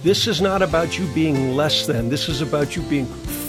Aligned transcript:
This 0.05 0.27
is 0.27 0.39
not 0.39 0.61
about 0.61 0.99
you 0.99 1.07
being 1.15 1.55
less 1.55 1.87
than. 1.87 2.09
This 2.09 2.29
is 2.29 2.41
about 2.41 2.75
you 2.75 2.83
being 2.83 3.07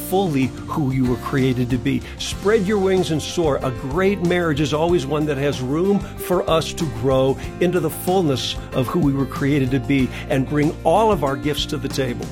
fully 0.09 0.47
who 0.47 0.91
you 0.91 1.05
were 1.05 1.19
created 1.19 1.69
to 1.69 1.77
be. 1.77 2.01
Spread 2.19 2.66
your 2.66 2.78
wings 2.78 3.10
and 3.10 3.20
soar. 3.20 3.56
A 3.56 3.70
great 3.73 4.23
marriage 4.23 4.62
is 4.62 4.73
always 4.73 5.05
one 5.05 5.27
that 5.27 5.37
has 5.37 5.61
room 5.61 6.00
for 6.00 6.48
us 6.48 6.73
to 6.73 6.87
grow 7.00 7.37
into 7.61 7.78
the 7.78 7.91
fullness 7.91 8.56
of 8.73 8.87
who 8.87 9.00
we 9.00 9.12
were 9.12 9.27
created 9.27 9.70
to 9.73 9.80
be 9.80 10.09
and 10.30 10.48
bring 10.48 10.74
all 10.83 11.12
of 11.12 11.24
our 11.24 11.37
gifts 11.37 11.66
to 11.66 11.77
the 11.77 11.88
table. 11.88 12.24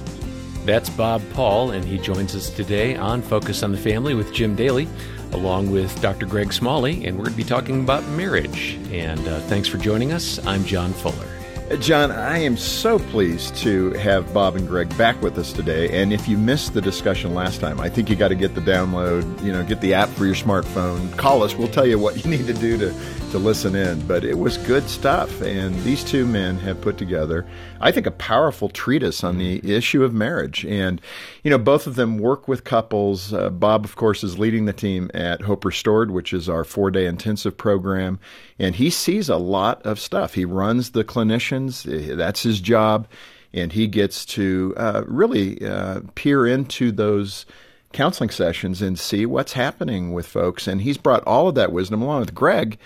That's 0.65 0.89
Bob 0.89 1.21
Paul, 1.35 1.73
and 1.73 1.85
he 1.85 1.99
joins 1.99 2.35
us 2.35 2.49
today 2.49 2.97
on 2.97 3.21
Focus 3.21 3.63
on 3.63 3.73
the 3.73 3.79
Family 3.79 4.15
with 4.15 4.33
Jim 4.33 4.57
Daly, 4.57 4.89
along 5.33 5.71
with 5.71 6.01
Dr. 6.01 6.25
Greg 6.25 6.51
Smalley, 6.51 7.05
and 7.05 7.19
we're 7.19 7.25
going 7.25 7.37
to 7.37 7.45
be 7.45 7.45
talking 7.45 7.83
about 7.83 8.03
marriage. 8.09 8.79
And 8.91 9.21
uh, 9.29 9.41
thanks 9.41 9.69
for 9.69 9.77
joining 9.77 10.13
us. 10.13 10.43
I'm 10.47 10.65
John 10.65 10.95
Fuller. 10.95 11.44
John, 11.81 12.11
I 12.11 12.39
am 12.39 12.59
so 12.59 12.99
pleased 12.99 13.57
to 13.57 13.93
have 13.95 14.35
Bob 14.35 14.55
and 14.55 14.69
Greg 14.69 14.97
back 14.99 15.21
with 15.23 15.39
us 15.39 15.51
today. 15.51 15.99
And 15.99 16.13
if 16.13 16.29
you 16.29 16.37
missed 16.37 16.75
the 16.75 16.83
discussion 16.83 17.33
last 17.33 17.59
time, 17.59 17.81
I 17.81 17.89
think 17.89 18.11
you 18.11 18.17
got 18.17 18.29
to 18.29 18.35
get 18.35 18.55
the 18.55 18.61
download, 18.61 19.43
you 19.43 19.51
know, 19.51 19.65
get 19.65 19.81
the 19.81 19.95
app 19.95 20.11
for 20.11 20.27
your 20.27 20.35
smartphone. 20.35 21.17
Call 21.17 21.43
us. 21.43 21.55
We'll 21.55 21.69
tell 21.69 21.87
you 21.87 21.99
what 21.99 22.17
you 22.25 22.31
need 22.31 22.47
to 22.49 22.53
do 22.53 22.77
to, 22.77 22.95
to 23.31 23.39
listen 23.39 23.75
in. 23.75 24.07
But 24.07 24.25
it 24.25 24.39
was 24.39 24.59
good 24.59 24.91
stuff. 24.91 25.41
And 25.41 25.75
these 25.85 26.05
two 26.05 26.27
men 26.27 26.59
have 26.59 26.83
put 26.83 26.99
together, 26.99 27.47
I 27.81 27.93
think, 27.93 28.07
a 28.07 28.11
powerful 28.11 28.69
treatise 28.69 29.25
on 29.25 29.39
the 29.39 29.75
issue 29.75 30.05
of 30.05 30.13
marriage. 30.13 30.67
And, 30.67 31.01
you 31.43 31.51
know, 31.51 31.59
both 31.59 31.87
of 31.87 31.95
them 31.95 32.19
work 32.19 32.47
with 32.47 32.65
couples. 32.65 33.33
Uh, 33.33 33.49
Bob, 33.49 33.87
of 33.87 33.97
course, 33.97 34.23
is 34.23 34.39
leading 34.39 34.67
the 34.67 34.75
team 34.75 35.11
at 35.15 35.41
Hope 35.41 35.65
Restored, 35.65 36.11
which 36.11 36.35
is 36.35 36.47
our 36.47 36.63
four 36.63 36.91
day 36.91 37.07
intensive 37.07 37.57
program. 37.57 38.21
And 38.59 38.77
he 38.77 38.91
sees 38.91 39.29
a 39.29 39.37
lot 39.37 39.83
of 39.83 39.99
stuff. 39.99 40.35
He 40.35 40.45
runs 40.45 40.91
the 40.91 41.03
clinicians, 41.05 41.54
eh, 41.55 42.15
that's 42.15 42.43
his 42.43 42.61
job. 42.61 43.09
And 43.53 43.73
he 43.73 43.87
gets 43.87 44.25
to 44.27 44.75
uh, 44.77 45.03
really 45.07 45.65
uh, 45.65 46.01
peer 46.15 46.47
into 46.47 46.91
those 46.91 47.47
counseling 47.93 48.31
sessions 48.31 48.83
and 48.83 48.99
see 48.99 49.25
what's 49.25 49.53
happening 49.53 50.13
with 50.13 50.27
folks. 50.27 50.67
And 50.67 50.83
he's 50.83 50.99
brought 50.99 51.23
all 51.25 51.49
of 51.49 51.55
that 51.55 51.73
wisdom 51.73 52.03
along 52.03 52.21
with 52.21 52.35
Greg. 52.35 52.79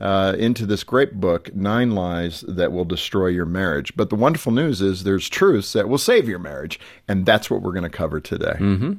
Uh, 0.00 0.34
into 0.36 0.66
this 0.66 0.82
great 0.82 1.20
book, 1.20 1.54
Nine 1.54 1.92
Lies 1.92 2.44
That 2.48 2.72
Will 2.72 2.84
Destroy 2.84 3.28
Your 3.28 3.46
Marriage. 3.46 3.94
But 3.94 4.10
the 4.10 4.16
wonderful 4.16 4.50
news 4.50 4.82
is 4.82 5.04
there's 5.04 5.28
truths 5.28 5.72
that 5.72 5.88
will 5.88 5.98
save 5.98 6.28
your 6.28 6.40
marriage. 6.40 6.80
And 7.06 7.24
that's 7.24 7.48
what 7.48 7.62
we're 7.62 7.72
going 7.72 7.84
to 7.84 7.96
cover 7.96 8.20
today. 8.20 8.56
Mm-hmm. 8.58 8.94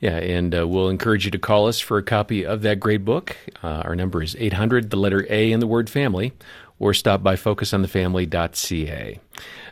Yeah, 0.00 0.16
and 0.16 0.54
uh, 0.58 0.66
we'll 0.66 0.88
encourage 0.88 1.26
you 1.26 1.30
to 1.30 1.38
call 1.38 1.68
us 1.68 1.78
for 1.78 1.98
a 1.98 2.02
copy 2.02 2.46
of 2.46 2.62
that 2.62 2.80
great 2.80 3.04
book. 3.04 3.36
Uh, 3.62 3.82
our 3.84 3.94
number 3.94 4.22
is 4.22 4.34
800, 4.38 4.88
the 4.88 4.96
letter 4.96 5.26
A 5.28 5.52
in 5.52 5.60
the 5.60 5.66
word 5.66 5.90
family, 5.90 6.32
or 6.80 6.92
stop 6.92 7.22
by 7.22 7.36
focusonthefamily.ca. 7.36 9.20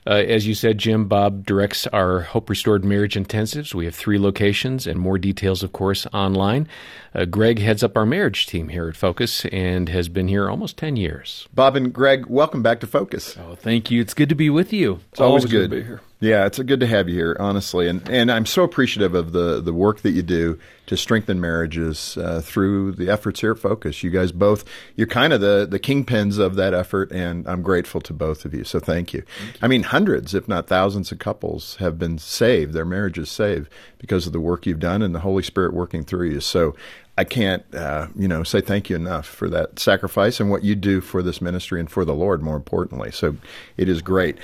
Uh, 0.06 0.10
as 0.10 0.46
you 0.46 0.54
said, 0.54 0.78
Jim, 0.78 1.06
Bob 1.06 1.44
directs 1.44 1.86
our 1.88 2.20
Hope 2.20 2.48
Restored 2.48 2.84
Marriage 2.84 3.14
Intensives. 3.14 3.74
We 3.74 3.84
have 3.84 3.94
three 3.94 4.18
locations 4.18 4.86
and 4.86 4.98
more 4.98 5.18
details, 5.18 5.62
of 5.62 5.72
course, 5.72 6.06
online. 6.12 6.68
Uh, 7.14 7.24
Greg 7.24 7.58
heads 7.58 7.82
up 7.82 7.96
our 7.96 8.06
marriage 8.06 8.46
team 8.46 8.68
here 8.68 8.88
at 8.88 8.96
Focus 8.96 9.44
and 9.46 9.88
has 9.88 10.08
been 10.08 10.28
here 10.28 10.48
almost 10.48 10.76
10 10.76 10.96
years. 10.96 11.48
Bob 11.54 11.76
and 11.76 11.92
Greg, 11.92 12.26
welcome 12.26 12.62
back 12.62 12.80
to 12.80 12.86
Focus. 12.86 13.36
Oh, 13.38 13.54
thank 13.54 13.90
you. 13.90 14.00
It's 14.00 14.14
good 14.14 14.28
to 14.28 14.34
be 14.34 14.50
with 14.50 14.72
you. 14.72 15.00
It's 15.12 15.20
always, 15.20 15.44
always 15.44 15.52
good. 15.52 15.70
good 15.70 15.76
to 15.76 15.82
be 15.82 15.86
here. 15.86 16.00
Yeah, 16.20 16.46
it's 16.46 16.58
good 16.58 16.80
to 16.80 16.86
have 16.86 17.08
you 17.08 17.14
here, 17.14 17.36
honestly, 17.38 17.86
and 17.86 18.08
and 18.08 18.32
I'm 18.32 18.44
so 18.44 18.64
appreciative 18.64 19.14
of 19.14 19.30
the 19.30 19.60
the 19.60 19.72
work 19.72 20.00
that 20.00 20.10
you 20.10 20.22
do 20.22 20.58
to 20.86 20.96
strengthen 20.96 21.40
marriages 21.40 22.16
uh, 22.16 22.40
through 22.42 22.92
the 22.92 23.08
efforts 23.08 23.40
here 23.40 23.52
at 23.52 23.58
Focus. 23.60 24.02
You 24.02 24.10
guys 24.10 24.32
both, 24.32 24.64
you're 24.96 25.06
kind 25.06 25.32
of 25.32 25.40
the 25.40 25.64
the 25.70 25.78
kingpins 25.78 26.40
of 26.40 26.56
that 26.56 26.74
effort, 26.74 27.12
and 27.12 27.48
I'm 27.48 27.62
grateful 27.62 28.00
to 28.00 28.12
both 28.12 28.44
of 28.44 28.52
you. 28.52 28.64
So 28.64 28.80
thank 28.80 29.12
you. 29.12 29.22
Thank 29.38 29.54
you. 29.54 29.57
I 29.60 29.68
mean, 29.68 29.82
hundreds, 29.82 30.34
if 30.34 30.48
not 30.48 30.66
thousands, 30.66 31.10
of 31.12 31.18
couples 31.18 31.76
have 31.76 31.98
been 31.98 32.18
saved, 32.18 32.72
their 32.72 32.84
marriages 32.84 33.30
saved 33.30 33.68
because 33.98 34.26
of 34.26 34.32
the 34.32 34.40
work 34.40 34.66
you've 34.66 34.78
done 34.78 35.02
and 35.02 35.14
the 35.14 35.20
Holy 35.20 35.42
Spirit 35.42 35.72
working 35.74 36.04
through 36.04 36.30
you. 36.30 36.40
So 36.40 36.76
I 37.16 37.24
can't, 37.24 37.64
uh, 37.74 38.06
you 38.14 38.28
know, 38.28 38.44
say 38.44 38.60
thank 38.60 38.88
you 38.88 38.96
enough 38.96 39.26
for 39.26 39.48
that 39.50 39.78
sacrifice 39.78 40.38
and 40.38 40.50
what 40.50 40.62
you 40.62 40.74
do 40.74 41.00
for 41.00 41.22
this 41.22 41.40
ministry 41.40 41.80
and 41.80 41.90
for 41.90 42.04
the 42.04 42.14
Lord, 42.14 42.42
more 42.42 42.56
importantly. 42.56 43.10
So 43.10 43.36
it 43.76 43.88
is 43.88 44.02
great. 44.02 44.38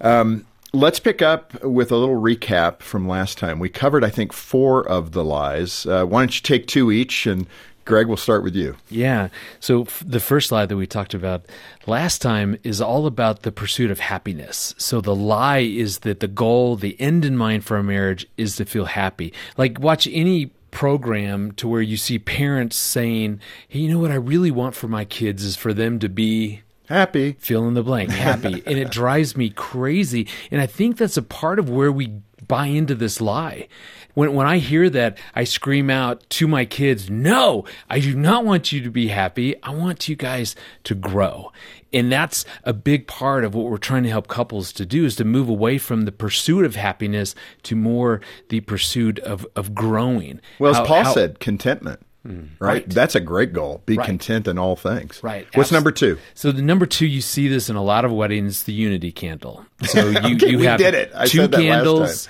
Um, 0.00 0.46
Let's 0.72 1.00
pick 1.00 1.20
up 1.20 1.64
with 1.64 1.90
a 1.90 1.96
little 1.96 2.22
recap 2.22 2.78
from 2.78 3.08
last 3.08 3.38
time. 3.38 3.58
We 3.58 3.68
covered, 3.68 4.04
I 4.04 4.10
think, 4.10 4.32
four 4.32 4.86
of 4.86 5.10
the 5.10 5.24
lies. 5.24 5.84
Uh, 5.84 6.04
why 6.04 6.20
don't 6.20 6.32
you 6.32 6.42
take 6.42 6.68
two 6.68 6.92
each 6.92 7.26
and 7.26 7.48
Greg, 7.90 8.06
we'll 8.06 8.16
start 8.16 8.42
with 8.42 8.54
you. 8.54 8.76
Yeah. 8.88 9.28
So 9.58 9.82
f- 9.82 10.02
the 10.06 10.20
first 10.20 10.50
lie 10.50 10.66
that 10.66 10.76
we 10.76 10.86
talked 10.86 11.14
about 11.14 11.44
last 11.86 12.22
time 12.22 12.58
is 12.62 12.80
all 12.80 13.06
about 13.06 13.42
the 13.42 13.52
pursuit 13.52 13.90
of 13.90 14.00
happiness. 14.00 14.74
So 14.78 15.00
the 15.00 15.14
lie 15.14 15.58
is 15.58 16.00
that 16.00 16.20
the 16.20 16.28
goal, 16.28 16.76
the 16.76 16.98
end 17.00 17.24
in 17.24 17.36
mind 17.36 17.64
for 17.64 17.76
a 17.76 17.82
marriage 17.82 18.26
is 18.36 18.56
to 18.56 18.64
feel 18.64 18.86
happy. 18.86 19.32
Like 19.56 19.78
watch 19.78 20.08
any 20.10 20.46
program 20.70 21.52
to 21.52 21.66
where 21.66 21.82
you 21.82 21.96
see 21.96 22.18
parents 22.18 22.76
saying, 22.76 23.40
"Hey, 23.68 23.80
you 23.80 23.90
know 23.90 23.98
what 23.98 24.12
I 24.12 24.16
really 24.16 24.50
want 24.50 24.74
for 24.74 24.88
my 24.88 25.04
kids 25.04 25.44
is 25.44 25.56
for 25.56 25.74
them 25.74 25.98
to 25.98 26.08
be 26.08 26.62
happy. 26.90 27.36
Fill 27.38 27.66
in 27.66 27.74
the 27.74 27.82
blank, 27.82 28.10
happy. 28.10 28.62
and 28.66 28.78
it 28.78 28.90
drives 28.90 29.36
me 29.36 29.48
crazy. 29.50 30.28
And 30.50 30.60
I 30.60 30.66
think 30.66 30.96
that's 30.96 31.16
a 31.16 31.22
part 31.22 31.58
of 31.58 31.70
where 31.70 31.90
we 31.90 32.12
buy 32.50 32.66
into 32.66 32.96
this 32.96 33.20
lie. 33.20 33.68
When, 34.14 34.34
when 34.34 34.46
I 34.46 34.58
hear 34.58 34.90
that, 34.90 35.16
I 35.36 35.44
scream 35.44 35.88
out 35.88 36.28
to 36.30 36.48
my 36.48 36.64
kids, 36.64 37.08
no, 37.08 37.64
I 37.88 38.00
do 38.00 38.16
not 38.16 38.44
want 38.44 38.72
you 38.72 38.82
to 38.82 38.90
be 38.90 39.06
happy. 39.06 39.54
I 39.62 39.70
want 39.70 40.08
you 40.08 40.16
guys 40.16 40.56
to 40.84 40.96
grow. 40.96 41.52
And 41.92 42.10
that's 42.10 42.44
a 42.64 42.72
big 42.72 43.06
part 43.06 43.44
of 43.44 43.54
what 43.54 43.66
we're 43.66 43.78
trying 43.78 44.02
to 44.02 44.08
help 44.08 44.26
couples 44.26 44.72
to 44.74 44.84
do 44.84 45.04
is 45.04 45.14
to 45.16 45.24
move 45.24 45.48
away 45.48 45.78
from 45.78 46.06
the 46.06 46.12
pursuit 46.12 46.64
of 46.64 46.74
happiness 46.74 47.36
to 47.62 47.76
more 47.76 48.20
the 48.48 48.60
pursuit 48.60 49.20
of, 49.20 49.46
of 49.54 49.72
growing. 49.72 50.40
Well, 50.58 50.72
as 50.72 50.78
how, 50.78 50.86
Paul 50.86 51.04
how, 51.04 51.12
said, 51.12 51.38
contentment. 51.38 52.00
Mm, 52.26 52.48
right? 52.58 52.68
right? 52.68 52.88
That's 52.88 53.14
a 53.14 53.20
great 53.20 53.52
goal. 53.52 53.82
Be 53.86 53.96
right. 53.96 54.06
content 54.06 54.46
in 54.46 54.58
all 54.58 54.76
things. 54.76 55.22
Right. 55.22 55.46
What's 55.54 55.72
number 55.72 55.90
two? 55.90 56.18
So 56.34 56.52
the 56.52 56.62
number 56.62 56.84
two, 56.84 57.06
you 57.06 57.22
see 57.22 57.48
this 57.48 57.70
in 57.70 57.76
a 57.76 57.82
lot 57.82 58.04
of 58.04 58.12
weddings, 58.12 58.64
the 58.64 58.72
unity 58.72 59.10
candle. 59.10 59.64
So 59.84 60.08
you, 60.08 60.18
okay, 60.36 60.50
you 60.50 60.58
have 60.60 60.78
did 60.78 60.94
it. 60.94 61.12
I 61.14 61.26
two 61.26 61.48
candles. 61.48 62.28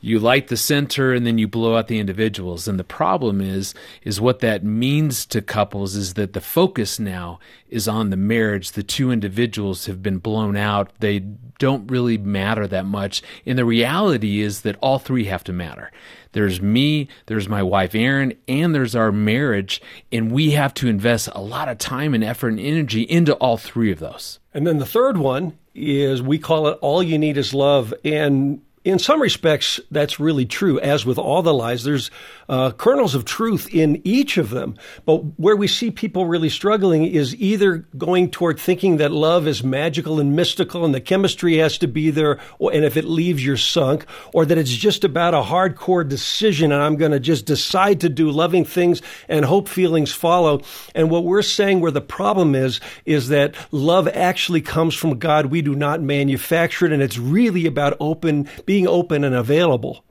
You 0.00 0.18
light 0.18 0.48
the 0.48 0.56
center 0.56 1.12
and 1.12 1.26
then 1.26 1.38
you 1.38 1.46
blow 1.46 1.76
out 1.76 1.88
the 1.88 1.98
individuals. 1.98 2.66
And 2.66 2.78
the 2.78 2.84
problem 2.84 3.40
is, 3.40 3.74
is 4.02 4.20
what 4.20 4.40
that 4.40 4.64
means 4.64 5.26
to 5.26 5.42
couples 5.42 5.94
is 5.94 6.14
that 6.14 6.32
the 6.32 6.40
focus 6.40 6.98
now 6.98 7.38
is 7.68 7.86
on 7.86 8.10
the 8.10 8.16
marriage. 8.16 8.72
The 8.72 8.82
two 8.82 9.10
individuals 9.10 9.86
have 9.86 10.02
been 10.02 10.18
blown 10.18 10.56
out. 10.56 10.90
They 11.00 11.20
don't 11.58 11.90
really 11.90 12.18
matter 12.18 12.66
that 12.66 12.86
much. 12.86 13.22
And 13.44 13.58
the 13.58 13.64
reality 13.64 14.40
is 14.40 14.62
that 14.62 14.76
all 14.80 14.98
three 14.98 15.24
have 15.24 15.44
to 15.44 15.52
matter. 15.52 15.90
There's 16.32 16.62
me, 16.62 17.08
there's 17.26 17.48
my 17.48 17.62
wife 17.62 17.94
Erin, 17.94 18.34
and 18.46 18.74
there's 18.74 18.94
our 18.94 19.12
marriage. 19.12 19.82
And 20.12 20.30
we 20.32 20.52
have 20.52 20.72
to 20.74 20.88
invest 20.88 21.28
a 21.32 21.42
lot 21.42 21.68
of 21.68 21.78
time 21.78 22.14
and 22.14 22.24
effort 22.24 22.48
and 22.48 22.60
energy 22.60 23.02
into 23.02 23.34
all 23.34 23.56
three 23.56 23.90
of 23.92 23.98
those. 23.98 24.38
And 24.54 24.66
then 24.66 24.78
the 24.78 24.86
third 24.86 25.18
one 25.18 25.58
is 25.74 26.22
we 26.22 26.38
call 26.38 26.68
it 26.68 26.78
all 26.80 27.02
you 27.02 27.18
need 27.18 27.36
is 27.36 27.54
love. 27.54 27.92
And 28.04 28.62
in 28.82 28.98
some 28.98 29.20
respects, 29.20 29.78
that's 29.90 30.18
really 30.18 30.46
true. 30.46 30.80
As 30.80 31.04
with 31.04 31.18
all 31.18 31.42
the 31.42 31.52
lies, 31.52 31.84
there's 31.84 32.10
uh, 32.48 32.70
kernels 32.70 33.14
of 33.14 33.26
truth 33.26 33.68
in 33.74 34.00
each 34.04 34.38
of 34.38 34.48
them. 34.48 34.74
But 35.04 35.18
where 35.38 35.54
we 35.54 35.68
see 35.68 35.90
people 35.90 36.24
really 36.24 36.48
struggling 36.48 37.04
is 37.04 37.36
either 37.36 37.86
going 37.98 38.30
toward 38.30 38.58
thinking 38.58 38.96
that 38.96 39.12
love 39.12 39.46
is 39.46 39.62
magical 39.62 40.18
and 40.18 40.34
mystical 40.34 40.86
and 40.86 40.94
the 40.94 41.00
chemistry 41.00 41.58
has 41.58 41.76
to 41.78 41.88
be 41.88 42.10
there, 42.10 42.40
or, 42.58 42.72
and 42.72 42.82
if 42.86 42.96
it 42.96 43.04
leaves, 43.04 43.44
you're 43.44 43.58
sunk, 43.58 44.06
or 44.32 44.46
that 44.46 44.56
it's 44.56 44.70
just 44.70 45.04
about 45.04 45.34
a 45.34 45.42
hardcore 45.42 46.08
decision 46.08 46.72
and 46.72 46.82
I'm 46.82 46.96
going 46.96 47.12
to 47.12 47.20
just 47.20 47.44
decide 47.44 48.00
to 48.00 48.08
do 48.08 48.30
loving 48.30 48.64
things 48.64 49.02
and 49.28 49.44
hope 49.44 49.68
feelings 49.68 50.10
follow. 50.10 50.62
And 50.94 51.10
what 51.10 51.24
we're 51.24 51.42
saying 51.42 51.80
where 51.80 51.90
the 51.90 52.00
problem 52.00 52.54
is, 52.54 52.80
is 53.04 53.28
that 53.28 53.54
love 53.72 54.08
actually 54.08 54.62
comes 54.62 54.94
from 54.94 55.18
God. 55.18 55.46
We 55.46 55.60
do 55.60 55.74
not 55.74 56.00
manufacture 56.00 56.86
it, 56.86 56.92
and 56.92 57.02
it's 57.02 57.18
really 57.18 57.66
about 57.66 57.98
open 58.00 58.48
being 58.70 58.86
open 58.86 59.24
and 59.24 59.34
available 59.34 60.04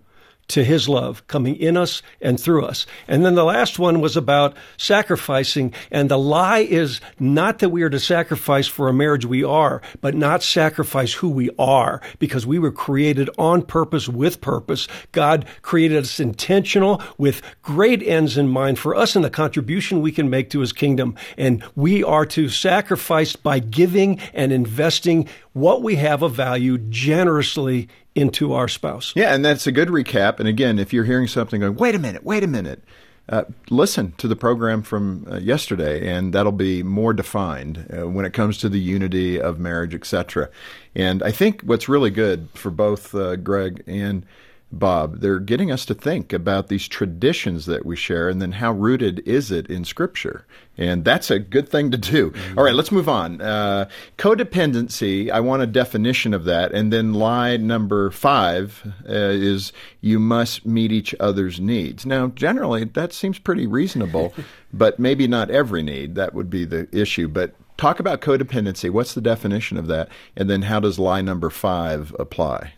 to 0.49 0.65
his 0.65 0.89
love 0.89 1.25
coming 1.27 1.55
in 1.55 1.77
us 1.77 2.01
and 2.21 2.37
through 2.37 2.65
us. 2.65 2.85
And 3.07 3.23
then 3.23 3.35
the 3.35 3.45
last 3.45 3.79
one 3.79 4.01
was 4.01 4.17
about 4.17 4.57
sacrificing. 4.75 5.73
And 5.91 6.09
the 6.09 6.17
lie 6.17 6.59
is 6.59 6.99
not 7.19 7.59
that 7.59 7.69
we 7.69 7.83
are 7.83 7.89
to 7.89 7.99
sacrifice 7.99 8.67
for 8.67 8.89
a 8.89 8.93
marriage 8.93 9.25
we 9.25 9.45
are, 9.45 9.81
but 10.01 10.13
not 10.13 10.43
sacrifice 10.43 11.13
who 11.13 11.29
we 11.29 11.49
are 11.57 12.01
because 12.17 12.45
we 12.45 12.59
were 12.59 12.71
created 12.71 13.29
on 13.37 13.61
purpose 13.61 14.09
with 14.09 14.41
purpose. 14.41 14.89
God 15.13 15.45
created 15.61 16.03
us 16.03 16.19
intentional 16.19 17.01
with 17.17 17.41
great 17.61 18.03
ends 18.03 18.37
in 18.37 18.49
mind 18.49 18.77
for 18.77 18.93
us 18.93 19.15
and 19.15 19.23
the 19.23 19.29
contribution 19.29 20.01
we 20.01 20.11
can 20.11 20.29
make 20.29 20.49
to 20.49 20.59
his 20.59 20.73
kingdom. 20.73 21.15
And 21.37 21.63
we 21.75 22.03
are 22.03 22.25
to 22.25 22.49
sacrifice 22.49 23.35
by 23.35 23.59
giving 23.59 24.19
and 24.33 24.51
investing 24.51 25.29
what 25.53 25.83
we 25.83 25.95
have 25.95 26.23
of 26.23 26.33
value 26.33 26.77
generously 26.77 27.87
into 28.19 28.53
our 28.53 28.67
spouse. 28.67 29.13
Yeah, 29.15 29.33
and 29.33 29.43
that's 29.43 29.67
a 29.67 29.71
good 29.71 29.89
recap. 29.89 30.39
And 30.39 30.47
again, 30.47 30.79
if 30.79 30.93
you're 30.93 31.05
hearing 31.05 31.27
something 31.27 31.61
going, 31.61 31.75
wait 31.75 31.95
a 31.95 31.99
minute, 31.99 32.23
wait 32.23 32.43
a 32.43 32.47
minute, 32.47 32.83
uh, 33.29 33.43
listen 33.69 34.13
to 34.17 34.27
the 34.27 34.35
program 34.35 34.81
from 34.81 35.27
uh, 35.31 35.37
yesterday, 35.37 36.07
and 36.07 36.33
that'll 36.33 36.51
be 36.51 36.81
more 36.81 37.13
defined 37.13 37.85
uh, 37.95 38.07
when 38.07 38.25
it 38.25 38.33
comes 38.33 38.57
to 38.57 38.69
the 38.69 38.79
unity 38.79 39.39
of 39.39 39.59
marriage, 39.59 39.93
etc. 39.93 40.49
And 40.95 41.21
I 41.21 41.31
think 41.31 41.61
what's 41.61 41.87
really 41.87 42.09
good 42.09 42.49
for 42.55 42.71
both 42.71 43.13
uh, 43.13 43.35
Greg 43.35 43.83
and 43.85 44.25
Bob. 44.71 45.19
They're 45.19 45.39
getting 45.39 45.71
us 45.71 45.85
to 45.85 45.93
think 45.93 46.31
about 46.31 46.67
these 46.67 46.87
traditions 46.87 47.65
that 47.65 47.85
we 47.85 47.95
share 47.95 48.29
and 48.29 48.41
then 48.41 48.53
how 48.53 48.71
rooted 48.71 49.19
is 49.27 49.51
it 49.51 49.67
in 49.67 49.83
Scripture. 49.83 50.45
And 50.77 51.03
that's 51.03 51.31
a 51.31 51.39
good 51.39 51.67
thing 51.67 51.91
to 51.91 51.97
do. 51.97 52.31
Mm-hmm. 52.31 52.57
All 52.57 52.63
right, 52.63 52.75
let's 52.75 52.91
move 52.91 53.09
on. 53.09 53.41
Uh, 53.41 53.89
codependency, 54.17 55.29
I 55.31 55.39
want 55.39 55.63
a 55.63 55.67
definition 55.67 56.33
of 56.33 56.45
that. 56.45 56.71
And 56.71 56.93
then 56.93 57.13
lie 57.13 57.57
number 57.57 58.11
five 58.11 58.81
uh, 59.07 59.13
is 59.13 59.73
you 60.01 60.19
must 60.19 60.65
meet 60.65 60.91
each 60.91 61.15
other's 61.19 61.59
needs. 61.59 62.05
Now, 62.05 62.27
generally, 62.27 62.85
that 62.85 63.11
seems 63.11 63.39
pretty 63.39 63.65
reasonable, 63.65 64.33
but 64.73 64.99
maybe 64.99 65.27
not 65.27 65.49
every 65.49 65.81
need. 65.81 66.15
That 66.15 66.33
would 66.33 66.49
be 66.49 66.65
the 66.65 66.87
issue. 66.91 67.27
But 67.27 67.55
talk 67.77 67.99
about 67.99 68.21
codependency. 68.21 68.89
What's 68.89 69.15
the 69.15 69.21
definition 69.21 69.77
of 69.77 69.87
that? 69.87 70.09
And 70.35 70.49
then 70.49 70.61
how 70.61 70.79
does 70.79 70.99
lie 70.99 71.21
number 71.21 71.49
five 71.49 72.15
apply? 72.19 72.73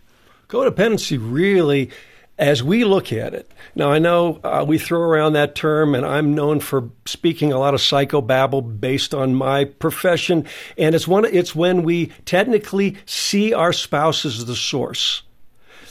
Codependency 0.52 1.18
really, 1.18 1.88
as 2.36 2.62
we 2.62 2.84
look 2.84 3.10
at 3.10 3.32
it, 3.32 3.50
now 3.74 3.90
I 3.90 3.98
know 3.98 4.38
uh, 4.44 4.62
we 4.68 4.76
throw 4.76 5.00
around 5.00 5.32
that 5.32 5.54
term, 5.54 5.94
and 5.94 6.04
I'm 6.04 6.34
known 6.34 6.60
for 6.60 6.90
speaking 7.06 7.52
a 7.52 7.58
lot 7.58 7.72
of 7.72 7.80
psychobabble 7.80 8.78
based 8.78 9.14
on 9.14 9.34
my 9.34 9.64
profession, 9.64 10.46
and 10.76 10.94
it's 10.94 11.08
one. 11.08 11.24
It's 11.24 11.54
when 11.54 11.82
we 11.84 12.08
technically 12.26 12.98
see 13.06 13.54
our 13.54 13.72
spouse 13.72 14.26
as 14.26 14.44
the 14.44 14.54
source, 14.54 15.22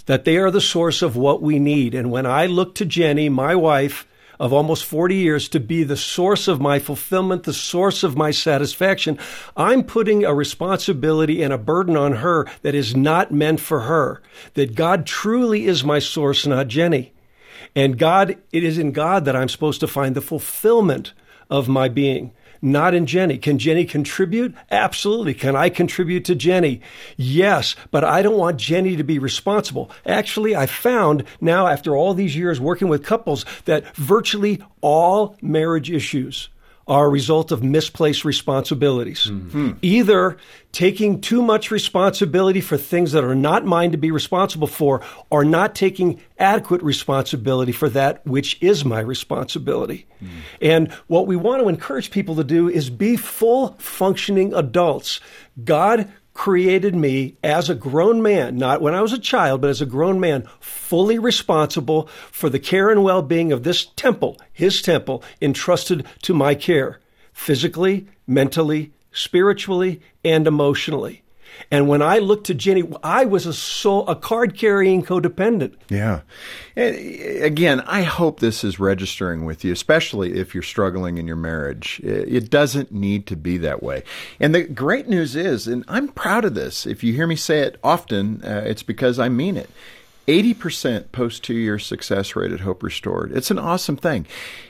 that 0.06 0.26
they 0.26 0.38
are 0.38 0.52
the 0.52 0.62
source 0.62 1.02
of 1.02 1.16
what 1.16 1.42
we 1.42 1.58
need. 1.58 1.96
And 1.96 2.12
when 2.12 2.28
I 2.28 2.46
look 2.46 2.76
to 2.76 2.86
Jenny, 2.86 3.30
my 3.30 3.56
wife, 3.56 4.06
of 4.42 4.52
almost 4.52 4.86
40 4.86 5.16
years 5.16 5.48
to 5.50 5.60
be 5.60 5.84
the 5.84 5.96
source 5.96 6.48
of 6.48 6.60
my 6.60 6.80
fulfillment, 6.80 7.44
the 7.44 7.54
source 7.54 8.02
of 8.02 8.18
my 8.18 8.32
satisfaction, 8.32 9.20
I'm 9.56 9.84
putting 9.84 10.26
a 10.26 10.34
responsibility 10.34 11.44
and 11.44 11.54
a 11.54 11.60
burden 11.60 11.96
on 11.96 12.14
her 12.14 12.48
that 12.64 12.74
is 12.74 12.96
not 12.96 13.32
meant 13.32 13.60
for 13.60 13.82
her. 13.82 14.20
That 14.56 14.74
God 14.74 15.06
truly 15.06 15.68
is 15.68 15.84
my 15.84 16.00
source, 16.00 16.48
not 16.48 16.70
Jenny. 16.70 17.14
And 17.76 18.00
God, 18.00 18.36
it 18.52 18.64
is 18.64 18.80
in 18.80 18.94
God 18.94 19.26
that 19.26 19.36
I'm 19.36 19.48
supposed 19.48 19.80
to 19.82 19.88
find 19.88 20.16
the 20.16 20.22
fulfillment 20.22 21.14
of 21.52 21.70
my 21.70 21.88
being 21.88 22.34
not 22.62 22.94
in 22.94 23.06
Jenny. 23.06 23.38
Can 23.38 23.58
Jenny 23.58 23.86
contribute? 23.86 24.54
Absolutely. 24.70 25.34
Can 25.34 25.56
I 25.56 25.70
contribute 25.70 26.26
to 26.26 26.36
Jenny? 26.36 26.82
Yes, 27.18 27.76
but 27.90 28.04
I 28.04 28.22
don't 28.22 28.38
want 28.38 28.58
Jenny 28.58 28.96
to 28.96 29.04
be 29.04 29.20
responsible. 29.20 29.90
Actually, 30.06 30.56
I 30.56 30.66
found 30.66 31.24
now 31.40 31.68
after 31.68 31.96
all 31.96 32.14
these 32.14 32.36
years 32.36 32.60
working 32.60 32.88
with 32.88 33.04
couples 33.04 33.46
that 33.66 33.96
virtually 33.96 34.62
all 34.82 35.36
marriage 35.42 35.90
issues 35.90 36.50
are 36.88 37.06
a 37.06 37.10
result 37.10 37.52
of 37.52 37.64
misplaced 37.64 38.26
responsibilities. 38.26 39.28
Mm-hmm. 39.30 39.72
Either 39.82 40.38
taking 40.72 41.22
too 41.22 41.42
much 41.42 41.72
responsibility 41.72 42.62
for 42.62 42.78
things 42.78 43.12
that 43.12 43.24
are 43.24 43.36
not 43.36 43.66
mine 43.66 43.92
to 43.92 43.98
be 43.98 44.12
responsible 44.12 44.68
for, 44.68 45.02
or 45.30 45.44
not 45.46 45.76
taking 45.76 46.22
adequate 46.40 46.82
responsibility 46.82 47.72
for 47.72 47.90
that 47.90 48.26
which 48.26 48.62
is 48.62 48.84
my 48.84 49.00
responsibility. 49.00 50.08
Mm. 50.24 50.30
And 50.62 50.92
what 51.08 51.28
we 51.28 51.36
want 51.36 51.62
to 51.62 51.70
encourage 51.70 52.12
people 52.12 52.36
to 52.36 52.44
do 52.44 52.70
is 52.70 52.90
be 52.90 53.16
full 53.18 53.76
functioning 53.80 54.54
adults. 54.54 55.20
God 55.64 56.12
created 56.42 56.96
me 56.96 57.38
as 57.44 57.70
a 57.70 57.76
grown 57.76 58.20
man, 58.20 58.58
not 58.58 58.82
when 58.82 58.96
I 58.96 59.02
was 59.04 59.14
a 59.14 59.20
child, 59.20 59.62
but 59.62 59.70
as 59.70 59.80
a 59.80 59.86
grown 59.86 60.20
man, 60.20 60.50
fully 60.60 61.20
responsible 61.20 62.08
for 62.32 62.50
the 62.50 62.58
care 62.58 62.90
and 62.90 63.04
well 63.04 63.22
being 63.22 63.52
of 63.52 63.62
this 63.62 63.86
temple, 63.86 64.42
his 64.52 64.82
temple, 64.82 65.24
entrusted 65.40 66.04
to 66.24 66.34
my 66.34 66.56
care, 66.56 67.00
physically, 67.32 68.08
mentally, 68.26 68.92
spiritually, 69.12 70.02
and 70.26 70.48
emotionally. 70.48 71.22
And 71.70 71.88
when 71.88 72.02
I 72.02 72.18
looked 72.20 72.48
to 72.48 72.54
Jenny, 72.54 72.84
I 73.04 73.26
was 73.26 73.46
a 73.46 73.54
soul, 73.54 74.08
a 74.08 74.16
card 74.16 74.58
carrying 74.58 75.04
codependent. 75.04 75.76
Yeah. 75.90 76.22
And 76.76 76.96
again, 77.44 77.82
I 77.82 78.04
hope 78.04 78.40
this 78.40 78.64
is 78.64 78.80
registering 78.80 79.46
with 79.46 79.64
you, 79.64 79.72
especially 79.72 80.34
if 80.34 80.54
you're 80.54 80.64
struggling 80.64 81.18
in 81.18 81.28
your 81.28 81.36
marriage. 81.36 82.02
It 82.04 82.50
doesn't 82.50 82.92
need 82.92 83.28
to 83.28 83.36
be 83.36 83.58
that 83.60 83.82
way. 83.82 84.04
And 84.40 84.54
the 84.54 84.64
great 84.64 85.08
news 85.08 85.36
is, 85.36 85.68
and 85.68 85.86
I'm 85.88 86.10
proud 86.10 86.46
of 86.46 86.56
this, 86.56 86.86
if 86.86 87.04
you 87.04 87.14
hear 87.14 87.28
me 87.28 87.36
say 87.36 87.60
it 87.60 87.78
often, 87.84 88.44
uh, 88.44 88.64
it's 88.66 88.84
because 88.84 89.20
I 89.20 89.30
mean 89.30 89.58
it 89.58 89.70
80% 90.28 91.12
post 91.12 91.44
two 91.44 91.56
year 91.56 91.80
success 91.80 92.36
rate 92.36 92.52
at 92.52 92.60
Hope 92.62 92.84
Restored. 92.84 93.32
It's 93.32 93.52
an 93.52 93.60
awesome 93.60 93.98
thing. 93.98 94.28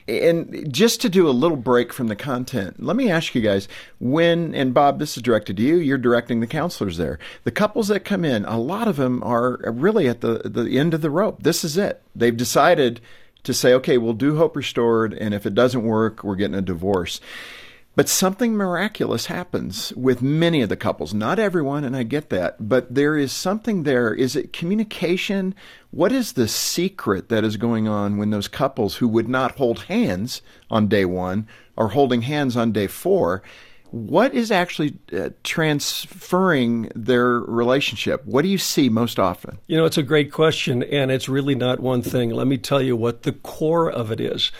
And 0.07 0.71
just 0.73 1.01
to 1.01 1.09
do 1.09 1.27
a 1.27 1.31
little 1.31 1.57
break 1.57 1.91
from 1.93 2.07
the 2.07 2.15
content, 2.15 2.81
let 2.81 2.95
me 2.95 3.11
ask 3.11 3.35
you 3.35 3.41
guys 3.41 3.67
when, 3.99 4.55
and 4.55 4.73
Bob, 4.73 4.99
this 4.99 5.17
is 5.17 5.23
directed 5.23 5.57
to 5.57 5.63
you, 5.63 5.75
you're 5.75 5.97
directing 5.97 6.39
the 6.39 6.47
counselors 6.47 6.97
there. 6.97 7.19
The 7.43 7.51
couples 7.51 7.89
that 7.89 8.05
come 8.05 8.25
in, 8.25 8.45
a 8.45 8.59
lot 8.59 8.87
of 8.87 8.95
them 8.95 9.21
are 9.23 9.59
really 9.65 10.07
at 10.07 10.21
the, 10.21 10.41
the 10.45 10.79
end 10.79 10.93
of 10.93 11.01
the 11.01 11.09
rope. 11.09 11.43
This 11.43 11.63
is 11.63 11.77
it. 11.77 12.01
They've 12.15 12.35
decided 12.35 13.01
to 13.43 13.53
say, 13.53 13.73
okay, 13.73 13.97
we'll 13.97 14.13
do 14.13 14.37
Hope 14.37 14.55
Restored, 14.55 15.13
and 15.13 15.33
if 15.33 15.45
it 15.45 15.55
doesn't 15.55 15.83
work, 15.83 16.23
we're 16.23 16.35
getting 16.35 16.55
a 16.55 16.61
divorce. 16.61 17.19
But 17.93 18.07
something 18.07 18.53
miraculous 18.53 19.25
happens 19.25 19.91
with 19.97 20.21
many 20.21 20.61
of 20.61 20.69
the 20.69 20.77
couples. 20.77 21.13
Not 21.13 21.39
everyone, 21.39 21.83
and 21.83 21.95
I 21.95 22.03
get 22.03 22.29
that, 22.29 22.69
but 22.69 22.93
there 22.95 23.17
is 23.17 23.33
something 23.33 23.83
there. 23.83 24.13
Is 24.13 24.35
it 24.35 24.53
communication? 24.53 25.53
What 25.91 26.13
is 26.13 26.33
the 26.33 26.47
secret 26.47 27.27
that 27.27 27.43
is 27.43 27.57
going 27.57 27.89
on 27.89 28.17
when 28.17 28.29
those 28.29 28.47
couples 28.47 28.95
who 28.95 29.09
would 29.09 29.27
not 29.27 29.57
hold 29.57 29.83
hands 29.83 30.41
on 30.69 30.87
day 30.87 31.03
one 31.03 31.47
are 31.77 31.89
holding 31.89 32.21
hands 32.21 32.55
on 32.55 32.71
day 32.71 32.87
four? 32.87 33.43
What 33.89 34.33
is 34.33 34.51
actually 34.51 34.97
uh, 35.11 35.31
transferring 35.43 36.89
their 36.95 37.41
relationship? 37.41 38.25
What 38.25 38.43
do 38.43 38.47
you 38.47 38.57
see 38.57 38.87
most 38.87 39.19
often? 39.19 39.57
You 39.67 39.75
know, 39.75 39.83
it's 39.83 39.97
a 39.97 40.03
great 40.03 40.31
question, 40.31 40.81
and 40.81 41.11
it's 41.11 41.27
really 41.27 41.55
not 41.55 41.81
one 41.81 42.01
thing. 42.01 42.29
Let 42.29 42.47
me 42.47 42.57
tell 42.57 42.81
you 42.81 42.95
what 42.95 43.23
the 43.23 43.33
core 43.33 43.91
of 43.91 44.09
it 44.09 44.21
is. 44.21 44.53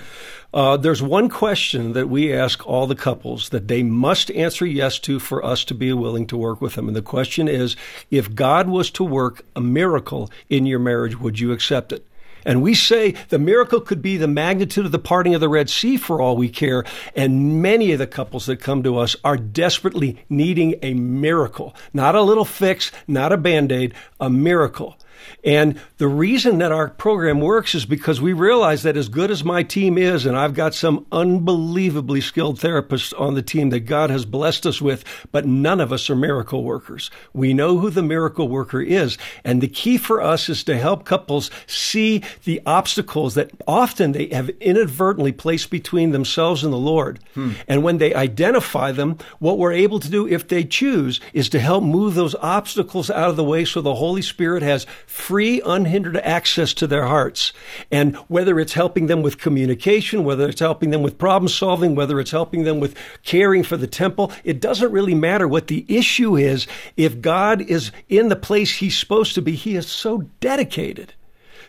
Uh, 0.54 0.76
there's 0.76 1.02
one 1.02 1.30
question 1.30 1.94
that 1.94 2.10
we 2.10 2.34
ask 2.34 2.68
all 2.68 2.86
the 2.86 2.96
couples 2.96 3.50
that 3.50 3.70
they 3.70 3.84
must 3.84 4.30
answer 4.32 4.66
yes 4.66 5.00
to 5.00 5.18
for 5.18 5.44
us 5.46 5.64
to 5.64 5.74
be 5.74 5.94
willing 5.94 6.28
to 6.28 6.36
work 6.36 6.60
with 6.60 6.76
them. 6.76 6.88
And 6.88 6.96
the 6.96 7.02
question 7.02 7.48
is 7.48 7.78
if 8.10 8.36
God 8.36 8.68
was 8.68 8.92
to 8.92 9.04
work 9.04 9.46
a 9.56 9.62
miracle 9.62 10.30
in 10.50 10.66
your 10.66 10.80
marriage, 10.80 11.18
would 11.18 11.40
you 11.40 11.54
accept 11.54 11.94
it? 11.94 12.06
And 12.44 12.62
we 12.62 12.74
say 12.74 13.12
the 13.30 13.40
miracle 13.40 13.80
could 13.80 14.02
be 14.02 14.18
the 14.18 14.28
magnitude 14.28 14.86
of 14.86 14.92
the 14.92 15.00
parting 15.00 15.36
of 15.36 15.42
the 15.42 15.48
Red 15.48 15.70
Sea 15.70 15.98
for 15.98 16.20
all 16.20 16.36
we 16.36 16.50
care. 16.50 16.84
And 17.16 17.62
many 17.62 17.92
of 17.92 18.00
the 18.00 18.08
couples 18.08 18.48
that 18.48 18.60
come 18.60 18.84
to 18.84 18.98
us 18.98 19.16
are 19.24 19.38
desperately 19.38 20.24
needing 20.28 20.76
a 20.82 20.94
miracle, 20.96 21.76
not 21.94 22.16
a 22.16 22.22
little 22.22 22.46
fix, 22.46 22.92
not 23.08 23.32
a 23.32 23.38
band 23.38 23.72
aid, 23.72 23.94
a 24.20 24.30
miracle. 24.30 24.98
And 25.44 25.80
the 25.98 26.08
reason 26.08 26.60
that 26.60 26.72
our 26.72 26.90
program 26.90 27.40
works 27.40 27.74
is 27.74 27.86
because 27.86 28.22
we 28.22 28.34
realize 28.34 28.84
that 28.84 28.98
as 28.98 29.10
good 29.10 29.32
as 29.32 29.44
my 29.44 29.64
team 29.64 29.98
is, 29.98 30.26
and 30.26 30.38
I've 30.38 30.54
got 30.54 30.76
some 30.76 31.06
unbelievably 31.12 32.22
skilled 32.22 32.60
therapists 32.60 33.20
on 33.20 33.34
the 33.34 33.42
team 33.42 33.70
that 33.72 33.82
God 33.82 34.10
has 34.10 34.26
blessed 34.26 34.66
us 34.66 34.82
with, 34.82 35.04
but 35.32 35.46
none 35.46 35.80
of 35.80 35.92
us 35.92 36.10
are 36.10 36.16
miracle 36.16 36.64
workers. 36.64 37.10
We 37.34 37.54
know 37.54 37.78
who 37.78 37.90
the 37.90 38.04
miracle 38.04 38.48
worker 38.48 38.82
is. 38.82 39.18
And 39.44 39.62
the 39.62 39.68
key 39.68 39.98
for 39.98 40.22
us 40.22 40.50
is 40.50 40.64
to 40.66 40.78
help 40.78 41.06
couples 41.06 41.50
see 41.66 42.24
the 42.44 42.62
obstacles 42.66 43.36
that 43.36 43.52
often 43.68 44.12
they 44.12 44.28
have 44.28 44.50
inadvertently 44.60 45.32
placed 45.32 45.70
between 45.70 46.12
themselves 46.12 46.64
and 46.64 46.72
the 46.72 46.78
Lord. 46.78 47.20
Hmm. 47.34 47.54
And 47.68 47.84
when 47.84 47.98
they 47.98 48.14
identify 48.14 48.92
them, 48.92 49.18
what 49.40 49.58
we're 49.58 49.72
able 49.74 50.00
to 50.00 50.10
do, 50.10 50.28
if 50.28 50.48
they 50.48 50.64
choose, 50.64 51.20
is 51.34 51.50
to 51.50 51.60
help 51.60 51.84
move 51.84 52.16
those 52.16 52.36
obstacles 52.36 53.10
out 53.10 53.30
of 53.30 53.36
the 53.36 53.44
way 53.44 53.66
so 53.66 53.82
the 53.82 53.96
Holy 53.96 54.22
Spirit 54.22 54.64
has 54.64 54.86
free, 55.12 55.62
unhindered 55.66 56.16
access 56.18 56.74
to 56.74 56.88
their 56.88 57.06
hearts. 57.06 57.52
And 57.92 58.16
whether 58.30 58.60
it's 58.62 58.74
helping 58.74 59.08
them 59.08 59.22
with 59.22 59.38
communication, 59.38 60.24
whether 60.24 60.48
it's 60.48 60.62
helping 60.62 60.90
them 60.90 61.04
with 61.04 61.18
problem 61.18 61.50
solving, 61.50 61.96
whether 61.96 62.18
it's 62.20 62.32
helping 62.32 62.64
them 62.64 62.80
with 62.80 62.96
caring 63.24 63.64
for 63.64 63.76
the 63.76 63.88
temple, 63.88 64.32
it 64.46 64.62
doesn't 64.62 64.92
really 64.92 65.14
matter 65.14 65.50
what 65.50 65.68
the 65.68 65.86
issue 65.90 66.38
is. 66.38 66.66
If 66.96 67.20
God 67.20 67.62
is 67.62 67.92
in 68.08 68.30
the 68.30 68.38
place 68.38 68.76
he's 68.76 68.98
supposed 68.98 69.36
to 69.36 69.42
be, 69.42 69.52
he 69.52 69.76
is 69.76 69.86
so 69.86 70.20
dedicated 70.40 71.14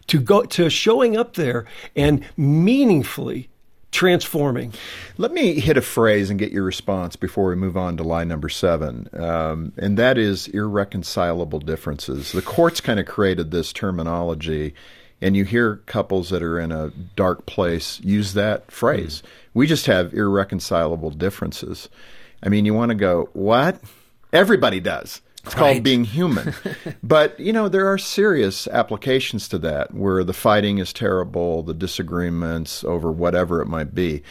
to 0.07 0.21
go 0.21 0.45
to 0.45 0.71
showing 0.71 1.17
up 1.17 1.35
there 1.35 1.67
and 1.97 2.25
meaningfully 2.37 3.49
transforming. 3.93 4.73
Let 5.19 5.33
me 5.33 5.61
hit 5.61 5.77
a 5.77 5.83
phrase 5.83 6.31
and 6.31 6.39
get 6.39 6.51
your 6.51 6.65
response 6.65 7.15
before 7.15 7.49
we 7.49 7.55
move 7.55 7.77
on 7.77 7.97
to 7.99 8.03
lie 8.03 8.25
number 8.25 8.49
seven, 8.49 9.09
um, 9.13 9.73
and 9.77 9.97
that 9.99 10.19
is 10.19 10.49
irreconcilable 10.49 11.61
differences. 11.61 12.33
The 12.33 12.43
courts 12.43 12.81
kind 12.81 12.99
of 12.99 13.07
created 13.07 13.51
this 13.51 13.73
terminology, 13.73 14.75
and 15.21 15.37
you 15.37 15.45
hear 15.45 15.77
couples 15.87 16.31
that 16.31 16.43
are 16.43 16.59
in 16.59 16.73
a 16.73 16.91
dark 17.15 17.47
place 17.47 18.01
use 18.01 18.35
that 18.35 18.71
phrase. 18.73 19.23
Mm. 19.23 19.29
We 19.55 19.67
just 19.67 19.87
have 19.87 20.15
irreconcilable 20.15 21.11
differences. 21.11 21.89
I 22.43 22.49
mean, 22.49 22.65
you 22.65 22.75
want 22.75 22.89
to 22.89 22.97
go, 22.97 23.29
what? 23.35 23.81
Everybody 24.33 24.81
does. 24.81 25.21
It's 25.45 25.55
right. 25.55 25.73
called 25.73 25.83
being 25.83 26.05
human. 26.05 26.55
but, 27.03 27.39
you 27.41 27.53
know, 27.53 27.69
there 27.69 27.89
are 27.89 27.99
serious 27.99 28.69
applications 28.69 29.49
to 29.49 29.59
that 29.59 29.93
where 29.93 30.23
the 30.23 30.33
fighting 30.33 30.79
is 30.79 30.93
terrible, 30.93 31.63
the 31.63 31.75
disagreements 31.75 32.85
over 32.85 33.11
whatever 33.11 33.61
it 33.61 33.67
might 33.67 33.95
be. 33.95 34.23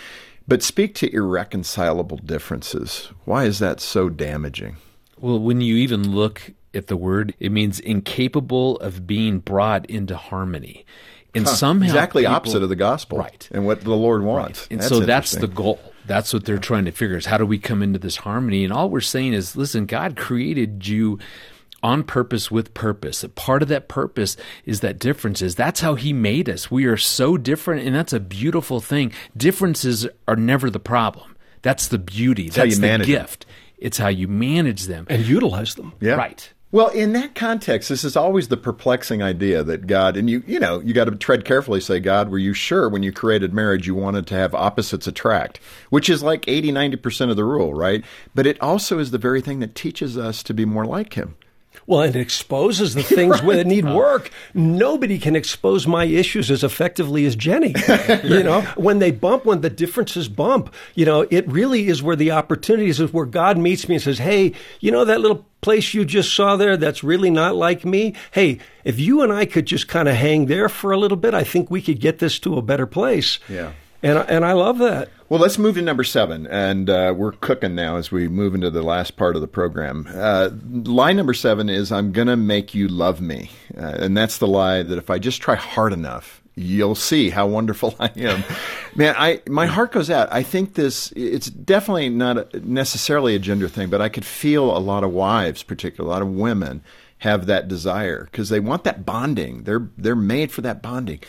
But 0.48 0.63
speak 0.63 0.96
to 0.96 1.13
irreconcilable 1.13 2.18
differences. 2.18 3.10
Why 3.25 3.46
is 3.46 3.60
that 3.60 3.80
so 3.80 4.10
damaging? 4.10 4.77
Well, 5.20 5.39
when 5.39 5.62
you 5.62 5.75
even 5.75 6.12
look 6.12 6.51
at 6.74 6.88
the 6.88 6.98
word, 6.98 7.34
it 7.39 7.51
means 7.51 7.80
incapable 7.80 8.77
of 8.77 9.06
being 9.06 9.39
brought 9.39 9.86
into 9.88 10.15
harmony. 10.15 10.86
And 11.34 11.46
huh, 11.46 11.53
somehow 11.53 11.86
exactly 11.86 12.24
people, 12.24 12.36
opposite 12.36 12.63
of 12.63 12.70
the 12.70 12.75
gospel, 12.75 13.20
right? 13.20 13.48
And 13.51 13.65
what 13.65 13.82
the 13.82 13.96
Lord 13.96 14.24
wants. 14.24 14.62
Right. 14.62 14.72
And 14.72 14.80
that's 14.82 14.89
so 14.89 15.00
that's 15.01 15.32
the 15.32 15.48
goal. 15.48 15.80
That's 16.05 16.34
what 16.34 16.46
they're 16.46 16.58
trying 16.58 16.86
to 16.86 16.91
figure 16.91 17.17
is 17.17 17.25
how 17.25 17.38
do 17.38 17.46
we 17.46 17.60
come 17.60 17.81
into 17.81 18.00
this 18.00 18.17
harmony? 18.17 18.63
And 18.63 18.74
all 18.74 18.89
we're 18.89 19.01
saying 19.01 19.34
is, 19.34 19.55
listen, 19.55 19.86
God 19.86 20.17
created 20.17 20.88
you 20.88 21.20
on 21.84 22.03
purpose 22.03 22.51
with 22.51 22.74
purpose. 22.74 23.24
A 23.24 23.29
part 23.29 23.62
of 23.62 23.67
that 23.70 23.88
purpose 23.88 24.38
is 24.65 24.81
that 24.81 25.00
differences. 25.00 25.55
That's 25.55 25.81
how 25.81 25.96
he 25.96 26.13
made 26.13 26.50
us. 26.50 26.70
We 26.70 26.86
are 26.86 26.98
so 26.98 27.38
different, 27.38 27.86
and 27.86 27.96
that's 27.96 28.13
a 28.13 28.20
beautiful 28.20 28.81
thing. 28.81 29.12
Differences 29.36 30.08
are 30.27 30.36
never 30.36 30.70
the 30.70 30.79
problem. 30.79 31.36
That's 31.62 31.88
the 31.88 32.00
beauty. 32.00 32.48
It's 32.48 32.55
that's 32.55 32.77
the 32.77 32.98
gift. 33.00 33.46
Them. 33.46 33.55
It's 33.77 33.98
how 33.98 34.10
you 34.10 34.27
manage 34.27 34.84
them 34.84 35.08
and 35.10 35.25
utilize 35.25 35.75
them. 35.75 35.93
Yeah. 36.00 36.13
Right. 36.13 36.53
Well, 36.74 36.88
in 36.88 37.12
that 37.13 37.36
context, 37.36 37.90
this 37.90 38.06
is 38.06 38.16
always 38.16 38.48
the 38.48 38.56
perplexing 38.56 39.22
idea 39.22 39.62
that 39.62 39.88
God, 39.88 40.16
and 40.16 40.30
you, 40.30 40.42
you 40.48 40.58
know, 40.58 40.80
you 40.80 40.94
got 40.94 41.06
to 41.06 41.16
tread 41.18 41.44
carefully, 41.44 41.82
say, 41.82 42.00
God, 42.00 42.30
were 42.30 42.38
you 42.38 42.54
sure 42.54 42.88
when 42.88 43.04
you 43.04 43.12
created 43.12 43.54
marriage 43.54 43.88
you 43.88 43.96
wanted 43.96 44.25
to 44.28 44.36
have 44.36 44.56
opposites 44.56 45.06
attract, 45.06 45.60
which 45.90 46.10
is 46.10 46.24
like 46.24 46.48
80, 46.48 46.72
90% 46.72 47.30
of 47.30 47.36
the 47.36 47.44
rule, 47.44 47.74
right? 47.74 48.06
But 48.34 48.48
it 48.48 48.62
also 48.62 49.00
is 49.00 49.12
the 49.12 49.18
very 49.18 49.42
thing 49.42 49.60
that 49.60 49.75
teaches 49.75 50.18
us 50.18 50.42
to 50.44 50.54
be 50.54 50.63
more 50.63 50.86
like 50.86 51.16
Him. 51.16 51.36
Well, 51.88 52.01
it 52.01 52.16
exposes 52.16 52.94
the 52.94 53.04
things 53.04 53.42
right. 53.44 53.58
that 53.58 53.68
need 53.68 53.86
work. 53.86 54.30
Nobody 54.54 55.18
can 55.20 55.36
expose 55.36 55.88
my 55.88 56.06
issues 56.06 56.51
as 56.51 56.63
effectively 56.63 57.25
as 57.25 57.36
Jenny. 57.36 57.74
you 58.24 58.44
know, 58.44 58.62
when 58.75 59.00
they 59.00 59.12
bump, 59.12 59.46
when 59.46 59.62
the 59.62 59.70
differences 59.70 60.28
bump, 60.28 60.74
you 60.96 61.06
know, 61.06 61.28
it 61.30 61.48
really 61.48 61.88
is 61.88 62.04
where 62.04 62.16
the 62.16 62.32
opportunities 62.32 63.00
is 63.00 63.13
where 63.13 63.25
God 63.25 63.58
meets 63.58 63.88
me 63.88 63.96
and 63.96 64.04
says, 64.04 64.20
Hey, 64.20 64.54
you 64.80 64.92
know, 64.92 65.06
that 65.06 65.22
little 65.22 65.46
place 65.62 65.94
you 65.94 66.04
just 66.06 66.34
saw 66.36 66.56
there 66.56 66.75
that's 66.75 67.04
really 67.04 67.30
not 67.30 67.56
like 67.56 67.86
me. 67.86 68.16
Hey, 68.32 68.60
if 68.84 69.00
you 69.00 69.22
and 69.22 69.32
I 69.32 69.46
could 69.46 69.66
just 69.66 69.88
kind 69.88 70.10
of 70.10 70.16
hang 70.16 70.48
there 70.48 70.70
for 70.70 70.92
a 70.92 70.98
little 70.98 71.18
bit, 71.18 71.34
I 71.34 71.44
think 71.44 71.70
we 71.70 71.82
could 71.82 72.00
get 72.00 72.20
this 72.20 72.40
to 72.40 72.58
a 72.58 72.62
better 72.62 72.88
place. 72.88 73.40
Yeah. 73.48 73.74
And, 74.03 74.17
and 74.17 74.46
I 74.46 74.53
love 74.53 74.79
that. 74.79 75.10
Well, 75.29 75.39
let's 75.39 75.58
move 75.58 75.75
to 75.75 75.81
number 75.81 76.03
seven, 76.03 76.46
and 76.48 76.89
uh, 76.89 77.13
we're 77.15 77.31
cooking 77.31 77.75
now 77.75 77.96
as 77.96 78.12
we 78.12 78.27
move 78.27 78.53
into 78.53 78.70
the 78.70 78.84
last 78.84 79.15
part 79.15 79.36
of 79.36 79.41
the 79.41 79.48
program. 79.48 80.08
Uh, 80.13 80.50
lie 80.70 81.13
number 81.13 81.34
seven 81.34 81.70
is 81.70 81.91
I'm 81.91 82.12
going 82.12 82.27
to 82.27 82.36
make 82.36 82.74
you 82.74 82.88
love 82.88 83.22
me. 83.22 83.50
Uh, 83.77 83.96
and 84.00 84.17
that's 84.17 84.39
the 84.39 84.48
lie 84.48 84.84
that 84.84 84.98
if 84.98 85.10
I 85.10 85.20
just 85.20 85.41
try 85.41 85.55
hard 85.55 85.93
enough, 85.93 86.41
you'll 86.55 86.96
see 86.96 87.29
how 87.29 87.48
wonderful 87.48 87.96
I 88.00 88.12
am. 88.17 88.43
Man, 88.96 89.15
I 89.17 89.41
my 89.48 89.67
heart 89.67 89.91
goes 89.91 90.10
out. 90.10 90.27
I 90.34 90.43
think 90.43 90.74
this 90.74 91.13
it's 91.15 91.50
definitely 91.50 92.10
not 92.10 92.53
necessarily 92.65 93.36
a 93.36 93.39
gender 93.39 93.70
thing, 93.70 93.89
but 93.89 94.01
I 94.01 94.10
could 94.10 94.25
feel 94.25 94.75
a 94.75 94.79
lot 94.79 95.03
of 95.03 95.12
wives, 95.12 95.63
particularly 95.63 96.12
a 96.12 96.13
lot 96.13 96.22
of 96.22 96.29
women 96.29 96.84
have 97.20 97.46
that 97.46 97.67
desire 97.67 98.25
because 98.25 98.50
they 98.50 98.60
want 98.60 98.84
that 98.84 99.05
bonding. 99.05 99.63
They're 99.63 99.88
they're 99.98 100.15
made 100.15 100.51
for 100.51 100.62
that 100.62 100.81
bonding 100.81 101.22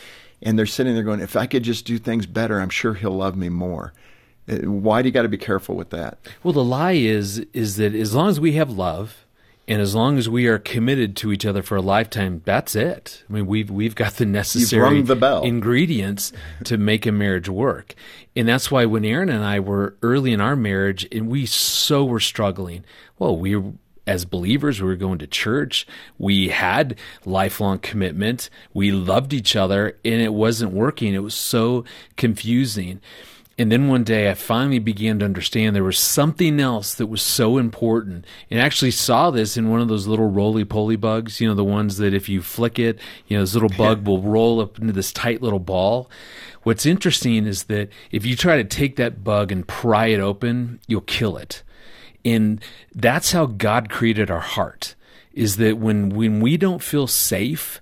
and 0.43 0.59
they're 0.59 0.65
sitting 0.65 0.93
there 0.93 1.03
going, 1.03 1.21
if 1.21 1.35
I 1.35 1.47
could 1.47 1.63
just 1.63 1.85
do 1.85 1.97
things 1.97 2.25
better, 2.25 2.59
I'm 2.59 2.69
sure 2.69 2.93
he'll 2.93 3.17
love 3.17 3.35
me 3.35 3.49
more. 3.49 3.93
Uh, 4.47 4.57
why 4.57 5.01
do 5.01 5.07
you 5.07 5.13
got 5.13 5.23
to 5.23 5.29
be 5.29 5.37
careful 5.37 5.75
with 5.75 5.89
that? 5.91 6.17
Well, 6.43 6.53
the 6.53 6.63
lie 6.63 6.91
is 6.91 7.39
is 7.53 7.77
that 7.77 7.95
as 7.95 8.13
long 8.13 8.29
as 8.29 8.39
we 8.39 8.53
have 8.53 8.69
love, 8.69 9.25
and 9.67 9.81
as 9.81 9.95
long 9.95 10.17
as 10.17 10.27
we 10.27 10.47
are 10.47 10.59
committed 10.59 11.15
to 11.17 11.31
each 11.31 11.45
other 11.45 11.63
for 11.63 11.77
a 11.77 11.81
lifetime, 11.81 12.41
that's 12.43 12.75
it. 12.75 13.23
I 13.29 13.33
mean, 13.33 13.47
we've 13.47 13.71
we've 13.71 13.95
got 13.95 14.15
the 14.15 14.25
necessary 14.25 15.01
the 15.01 15.41
ingredients 15.43 16.33
to 16.65 16.77
make 16.77 17.05
a 17.05 17.11
marriage 17.13 17.47
work, 17.47 17.95
and 18.35 18.47
that's 18.47 18.69
why 18.69 18.85
when 18.85 19.05
Erin 19.05 19.29
and 19.29 19.43
I 19.43 19.61
were 19.61 19.95
early 20.01 20.33
in 20.33 20.41
our 20.41 20.57
marriage, 20.57 21.07
and 21.11 21.29
we 21.29 21.45
so 21.45 22.03
were 22.03 22.19
struggling. 22.19 22.83
Well, 23.17 23.37
we 23.37 23.61
as 24.05 24.25
believers, 24.25 24.81
we 24.81 24.87
were 24.87 24.95
going 24.95 25.19
to 25.19 25.27
church. 25.27 25.87
We 26.17 26.49
had 26.49 26.97
lifelong 27.25 27.79
commitment. 27.79 28.49
We 28.73 28.91
loved 28.91 29.33
each 29.33 29.55
other 29.55 29.97
and 30.03 30.21
it 30.21 30.33
wasn't 30.33 30.73
working. 30.73 31.13
It 31.13 31.23
was 31.23 31.35
so 31.35 31.85
confusing. 32.17 33.01
And 33.57 33.71
then 33.71 33.87
one 33.87 34.03
day 34.03 34.31
I 34.31 34.33
finally 34.33 34.79
began 34.79 35.19
to 35.19 35.25
understand 35.25 35.75
there 35.75 35.83
was 35.83 35.99
something 35.99 36.59
else 36.59 36.95
that 36.95 37.05
was 37.05 37.21
so 37.21 37.59
important. 37.59 38.25
And 38.49 38.59
I 38.59 38.65
actually 38.65 38.91
saw 38.91 39.29
this 39.29 39.57
in 39.57 39.69
one 39.69 39.79
of 39.79 39.87
those 39.87 40.07
little 40.07 40.29
roly 40.29 40.65
poly 40.65 40.95
bugs, 40.95 41.39
you 41.39 41.47
know, 41.47 41.53
the 41.53 41.63
ones 41.63 41.97
that 41.97 42.15
if 42.15 42.27
you 42.27 42.41
flick 42.41 42.79
it, 42.79 42.97
you 43.27 43.37
know, 43.37 43.43
this 43.43 43.53
little 43.53 43.69
bug 43.69 44.07
will 44.07 44.21
roll 44.21 44.59
up 44.59 44.79
into 44.79 44.91
this 44.91 45.13
tight 45.13 45.43
little 45.43 45.59
ball. 45.59 46.09
What's 46.63 46.87
interesting 46.87 47.45
is 47.45 47.65
that 47.65 47.89
if 48.11 48.25
you 48.25 48.35
try 48.35 48.57
to 48.57 48.63
take 48.63 48.95
that 48.95 49.23
bug 49.23 49.51
and 49.51 49.67
pry 49.67 50.07
it 50.07 50.19
open, 50.19 50.79
you'll 50.87 51.01
kill 51.01 51.37
it. 51.37 51.61
And 52.25 52.63
that's 52.93 53.31
how 53.31 53.45
God 53.45 53.89
created 53.89 54.31
our 54.31 54.39
heart 54.39 54.95
is 55.33 55.57
that 55.57 55.77
when 55.77 56.09
when 56.09 56.39
we 56.39 56.57
don't 56.57 56.81
feel 56.81 57.07
safe 57.07 57.81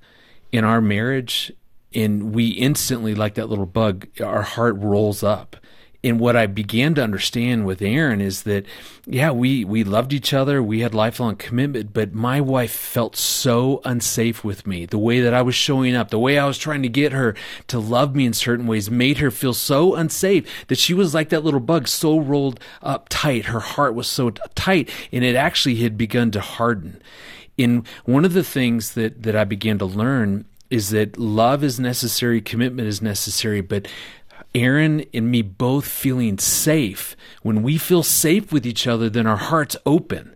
in 0.52 0.64
our 0.64 0.82
marriage 0.82 1.52
and 1.94 2.34
we 2.34 2.48
instantly 2.48 3.14
like 3.14 3.36
that 3.36 3.50
little 3.50 3.66
bug 3.66 4.08
our 4.22 4.42
heart 4.42 4.76
rolls 4.78 5.22
up 5.22 5.58
and 6.04 6.20
what 6.20 6.36
I 6.36 6.48
began 6.48 6.96
to 6.96 7.04
understand 7.04 7.66
with 7.66 7.82
Erin 7.82 8.22
is 8.22 8.42
that, 8.44 8.66
yeah, 9.06 9.30
we, 9.30 9.64
we 9.64 9.84
loved 9.84 10.14
each 10.14 10.34
other. 10.34 10.62
We 10.62 10.80
had 10.80 10.96
lifelong 10.96 11.36
commitment, 11.36 11.94
but 11.94 12.14
my 12.14 12.42
wife 12.42 12.72
felt 12.72 13.16
so 13.16 13.82
unsafe 13.86 14.44
with 14.44 14.66
me. 14.66 14.88
The 14.88 14.98
way 14.98 15.20
that 15.20 15.34
I 15.36 15.44
was 15.44 15.54
showing 15.54 15.96
up, 15.96 16.10
the 16.10 16.18
way 16.18 16.40
I 16.40 16.48
was 16.48 16.58
trying 16.58 16.82
to 16.82 16.90
get 16.90 17.12
her 17.12 17.36
to 17.68 17.80
love 17.80 18.16
me 18.16 18.26
in 18.26 18.34
certain 18.34 18.66
ways 18.66 18.90
made 18.90 19.20
her 19.20 19.30
feel 19.30 19.54
so 19.54 19.94
unsafe 19.94 20.66
that 20.68 20.80
she 20.80 20.96
was 20.96 21.14
like 21.14 21.30
that 21.30 21.44
little 21.44 21.60
bug, 21.60 21.88
so 21.88 22.20
rolled 22.20 22.60
up 22.82 23.08
tight. 23.10 23.46
Her 23.46 23.60
heart 23.60 23.94
was 23.94 24.08
so 24.08 24.32
tight, 24.32 24.90
and 25.12 25.24
it 25.24 25.36
actually 25.36 25.76
had 25.76 26.00
begun 26.00 26.32
to 26.32 26.42
harden. 26.42 27.00
In 27.60 27.86
one 28.06 28.26
of 28.26 28.34
the 28.34 28.44
things 28.44 28.96
that, 28.96 29.22
that 29.22 29.36
I 29.36 29.44
began 29.44 29.78
to 29.78 29.86
learn 29.86 30.46
is 30.72 30.90
that 30.92 31.18
love 31.20 31.64
is 31.64 31.80
necessary, 31.80 32.42
commitment 32.42 32.88
is 32.88 33.02
necessary, 33.02 33.62
but 33.62 33.88
Erin 34.54 35.06
and 35.14 35.32
me 35.32 35.42
both 35.42 35.86
feeling 35.88 36.38
safe. 36.38 37.16
When 37.42 37.64
we 37.64 37.78
feel 37.78 38.04
safe 38.04 38.52
with 38.52 38.66
each 38.66 38.88
other, 38.88 39.10
then 39.10 39.28
our 39.28 39.38
hearts 39.38 39.78
open. 39.86 40.36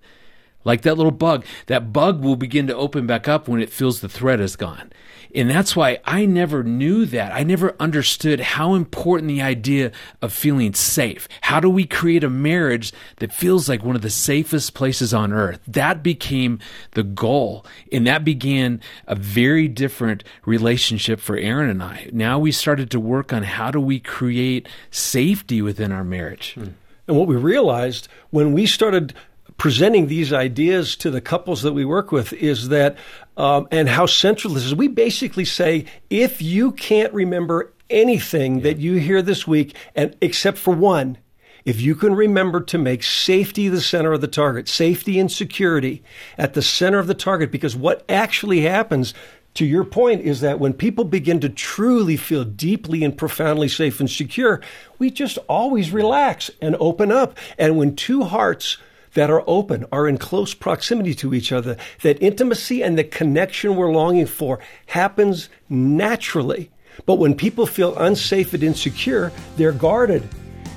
Like 0.66 0.82
that 0.82 0.98
little 0.98 1.12
bug, 1.12 1.46
that 1.68 1.94
bug 1.94 2.22
will 2.22 2.36
begin 2.36 2.68
to 2.68 2.76
open 2.76 3.08
back 3.08 3.28
up 3.28 3.48
when 3.48 3.62
it 3.62 3.70
feels 3.70 4.02
the 4.02 4.10
thread 4.10 4.42
is 4.42 4.56
gone. 4.56 4.92
And 5.36 5.50
that's 5.50 5.76
why 5.76 6.00
I 6.06 6.26
never 6.26 6.64
knew 6.64 7.06
that. 7.08 7.34
I 7.34 7.44
never 7.44 7.76
understood 7.78 8.40
how 8.40 8.74
important 8.74 9.28
the 9.28 9.42
idea 9.42 9.92
of 10.22 10.32
feeling 10.32 10.74
safe. 10.74 11.28
How 11.42 11.60
do 11.60 11.70
we 11.70 11.86
create 11.86 12.24
a 12.24 12.30
marriage 12.30 12.94
that 13.18 13.34
feels 13.34 13.68
like 13.68 13.84
one 13.84 13.98
of 13.98 14.02
the 14.02 14.10
safest 14.10 14.74
places 14.74 15.14
on 15.14 15.34
earth? 15.34 15.60
That 15.68 16.02
became 16.02 16.60
the 16.92 17.04
goal. 17.04 17.66
And 17.92 18.08
that 18.08 18.24
began 18.24 18.80
a 19.08 19.16
very 19.16 19.68
different 19.68 20.24
relationship 20.46 21.20
for 21.20 21.36
Erin 21.36 21.70
and 21.70 21.84
I. 21.84 22.10
Now 22.14 22.40
we 22.40 22.54
started 22.54 22.90
to 22.92 23.00
work 23.00 23.34
on 23.34 23.44
how 23.44 23.72
do 23.72 23.82
we 23.82 24.00
create 24.00 24.70
safety 24.90 25.62
within 25.62 25.92
our 25.92 26.06
marriage. 26.06 26.54
Hmm. 26.54 26.70
And 27.08 27.18
what 27.18 27.28
we 27.28 27.36
realized 27.36 28.08
when 28.32 28.54
we 28.54 28.66
started 28.66 29.14
presenting 29.58 30.08
these 30.08 30.34
ideas 30.34 30.96
to 30.98 31.10
the 31.10 31.22
couples 31.22 31.62
that 31.62 31.74
we 31.74 31.86
work 31.86 32.12
with 32.12 32.34
is 32.34 32.70
that, 32.70 32.98
um, 33.38 33.68
and 33.72 33.88
how 33.88 34.06
central 34.06 34.54
this 34.54 34.66
is. 34.66 34.76
We 34.76 34.88
basically 34.88 35.46
say, 35.46 35.86
if 36.10 36.42
you 36.42 36.72
can't 36.72 37.14
remember 37.14 37.74
anything 37.90 38.58
yeah. 38.58 38.64
that 38.64 38.78
you 38.80 38.96
hear 38.96 39.22
this 39.22 39.48
week, 39.48 39.76
and 39.96 40.16
except 40.22 40.58
for 40.58 40.74
one, 40.74 41.18
if 41.64 41.82
you 41.82 41.96
can 41.96 42.14
remember 42.14 42.62
to 42.62 42.78
make 42.78 43.02
safety 43.02 43.70
the 43.70 43.82
center 43.82 44.14
of 44.14 44.22
the 44.22 44.28
target, 44.28 44.68
safety 44.68 45.20
and 45.20 45.32
security 45.32 46.04
at 46.38 46.54
the 46.54 46.62
center 46.62 47.00
of 47.00 47.08
the 47.08 47.16
target, 47.16 47.52
because 47.52 47.76
what 47.76 48.06
actually 48.08 48.62
happens 48.62 49.14
to 49.56 49.66
your 49.66 49.86
point 49.86 50.22
is 50.22 50.42
that 50.42 50.60
when 50.60 50.74
people 50.74 51.06
begin 51.06 51.40
to 51.40 51.50
truly 51.50 52.18
feel 52.18 52.44
deeply 52.44 53.04
and 53.04 53.18
profoundly 53.18 53.70
safe 53.70 54.00
and 54.00 54.12
secure, 54.12 54.62
we 55.00 55.10
just 55.10 55.40
always 55.48 55.92
relax 55.92 56.52
and 56.62 56.76
open 56.80 57.12
up. 57.12 57.38
And 57.58 57.78
when 57.78 57.96
two 57.96 58.24
hearts 58.24 58.78
that 59.16 59.30
are 59.30 59.44
open, 59.48 59.86
are 59.92 60.08
in 60.08 60.18
close 60.18 60.54
proximity 60.54 61.14
to 61.16 61.34
each 61.34 61.52
other. 61.52 61.76
That 62.04 62.22
intimacy 62.22 62.84
and 62.84 62.98
the 62.98 63.04
connection 63.04 63.76
we're 63.76 63.92
longing 63.92 64.28
for 64.28 64.60
happens 64.86 65.50
naturally. 65.68 66.70
But 67.06 67.16
when 67.16 67.36
people 67.36 67.66
feel 67.66 67.98
unsafe 67.98 68.54
and 68.54 68.64
insecure, 68.64 69.32
they're 69.58 69.72
guarded. 69.72 70.24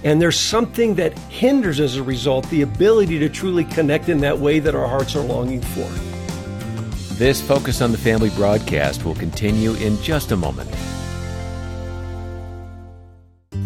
And 0.03 0.23
there's 0.23 0.39
something 0.39 0.95
that 0.95 1.19
hinders 1.29 1.81
as 1.81 1.97
a 1.97 2.03
result 2.03 2.49
the 2.51 2.63
ability 2.63 3.19
to 3.19 3.29
truly 3.29 3.65
connect 3.65 4.09
in 4.09 4.19
that 4.19 4.39
way 4.39 4.59
that 4.61 4.75
our 4.75 4.87
hearts 4.87 5.15
are 5.15 5.25
longing 5.25 5.61
for. 5.61 5.89
This 7.15 7.43
Focus 7.43 7.83
on 7.83 7.91
the 7.91 7.99
Family 7.99 8.31
broadcast 8.31 9.05
will 9.05 9.17
continue 9.17 9.75
in 9.75 10.01
just 10.03 10.31
a 10.31 10.37
moment. 10.37 10.71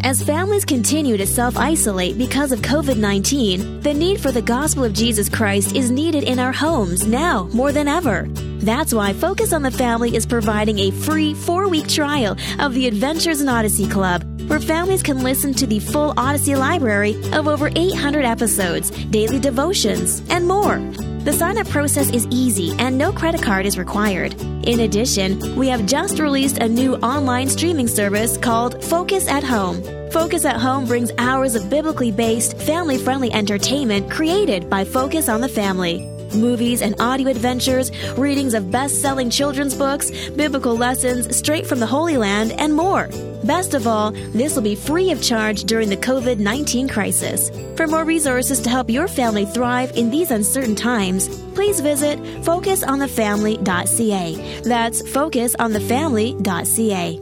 As 0.01 0.23
families 0.23 0.65
continue 0.65 1.17
to 1.17 1.25
self 1.25 1.57
isolate 1.57 2.17
because 2.17 2.51
of 2.51 2.61
COVID 2.61 2.97
19, 2.97 3.81
the 3.81 3.93
need 3.93 4.19
for 4.19 4.31
the 4.31 4.41
gospel 4.41 4.83
of 4.83 4.93
Jesus 4.93 5.29
Christ 5.29 5.75
is 5.75 5.91
needed 5.91 6.23
in 6.23 6.39
our 6.39 6.51
homes 6.51 7.07
now 7.07 7.49
more 7.53 7.71
than 7.71 7.87
ever. 7.87 8.27
That's 8.59 8.93
why 8.93 9.13
Focus 9.13 9.53
on 9.53 9.61
the 9.61 9.71
Family 9.71 10.15
is 10.15 10.25
providing 10.25 10.79
a 10.79 10.91
free 10.91 11.33
four 11.33 11.67
week 11.67 11.87
trial 11.87 12.37
of 12.59 12.73
the 12.73 12.87
Adventures 12.87 13.41
in 13.41 13.49
Odyssey 13.49 13.87
Club, 13.87 14.23
where 14.49 14.59
families 14.59 15.03
can 15.03 15.23
listen 15.23 15.53
to 15.55 15.67
the 15.67 15.79
full 15.79 16.13
Odyssey 16.17 16.55
library 16.55 17.15
of 17.33 17.47
over 17.47 17.69
800 17.75 18.25
episodes, 18.25 18.89
daily 18.89 19.39
devotions, 19.39 20.21
and 20.29 20.47
more. 20.47 20.79
The 21.23 21.31
sign 21.31 21.57
up 21.57 21.69
process 21.69 22.09
is 22.09 22.27
easy 22.31 22.75
and 22.79 22.97
no 22.97 23.13
credit 23.13 23.41
card 23.41 23.65
is 23.65 23.77
required. 23.77 24.33
In 24.67 24.81
addition, 24.81 25.55
we 25.55 25.69
have 25.69 25.85
just 25.85 26.19
released 26.19 26.57
a 26.57 26.67
new 26.67 26.95
online 26.97 27.47
streaming 27.47 27.87
service 27.87 28.35
called 28.35 28.83
Focus 28.83 29.29
at 29.29 29.41
Home. 29.41 29.81
Focus 30.11 30.43
at 30.43 30.57
Home 30.57 30.85
brings 30.85 31.13
hours 31.17 31.55
of 31.55 31.69
biblically 31.69 32.11
based, 32.11 32.57
family 32.57 32.97
friendly 32.97 33.31
entertainment 33.31 34.11
created 34.11 34.69
by 34.69 34.83
Focus 34.83 35.29
on 35.29 35.39
the 35.39 35.47
Family. 35.47 36.12
Movies 36.35 36.81
and 36.81 36.99
audio 36.99 37.29
adventures, 37.29 37.91
readings 38.17 38.53
of 38.53 38.69
best 38.71 39.01
selling 39.01 39.29
children's 39.29 39.75
books, 39.75 40.11
biblical 40.29 40.75
lessons 40.75 41.35
straight 41.35 41.67
from 41.67 41.79
the 41.79 41.85
Holy 41.85 42.17
Land, 42.17 42.51
and 42.53 42.73
more. 42.73 43.09
Best 43.43 43.73
of 43.73 43.87
all, 43.87 44.11
this 44.11 44.55
will 44.55 44.63
be 44.63 44.75
free 44.75 45.11
of 45.11 45.21
charge 45.21 45.65
during 45.65 45.89
the 45.89 45.97
COVID 45.97 46.39
19 46.39 46.87
crisis. 46.87 47.51
For 47.75 47.87
more 47.87 48.05
resources 48.05 48.61
to 48.61 48.69
help 48.69 48.89
your 48.89 49.07
family 49.07 49.45
thrive 49.45 49.95
in 49.97 50.09
these 50.09 50.31
uncertain 50.31 50.75
times, 50.75 51.27
please 51.53 51.79
visit 51.79 52.19
focusonthefamily.ca. 52.43 54.61
That's 54.61 55.01
focusonthefamily.ca. 55.01 57.19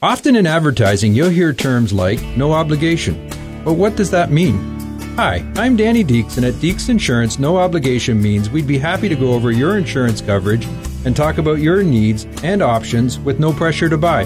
Often 0.00 0.36
in 0.36 0.46
advertising, 0.46 1.12
you'll 1.12 1.30
hear 1.30 1.52
terms 1.52 1.92
like 1.92 2.22
no 2.36 2.52
obligation. 2.52 3.28
But 3.64 3.72
what 3.72 3.96
does 3.96 4.12
that 4.12 4.30
mean? 4.30 4.77
Hi, 5.18 5.44
I'm 5.56 5.74
Danny 5.74 6.04
Deeks, 6.04 6.36
and 6.36 6.46
at 6.46 6.54
Deeks 6.54 6.88
Insurance, 6.88 7.40
no 7.40 7.56
obligation 7.56 8.22
means 8.22 8.50
we'd 8.50 8.68
be 8.68 8.78
happy 8.78 9.08
to 9.08 9.16
go 9.16 9.32
over 9.32 9.50
your 9.50 9.76
insurance 9.76 10.20
coverage 10.20 10.64
and 11.04 11.16
talk 11.16 11.38
about 11.38 11.58
your 11.58 11.82
needs 11.82 12.24
and 12.44 12.62
options 12.62 13.18
with 13.18 13.40
no 13.40 13.52
pressure 13.52 13.88
to 13.88 13.98
buy. 13.98 14.22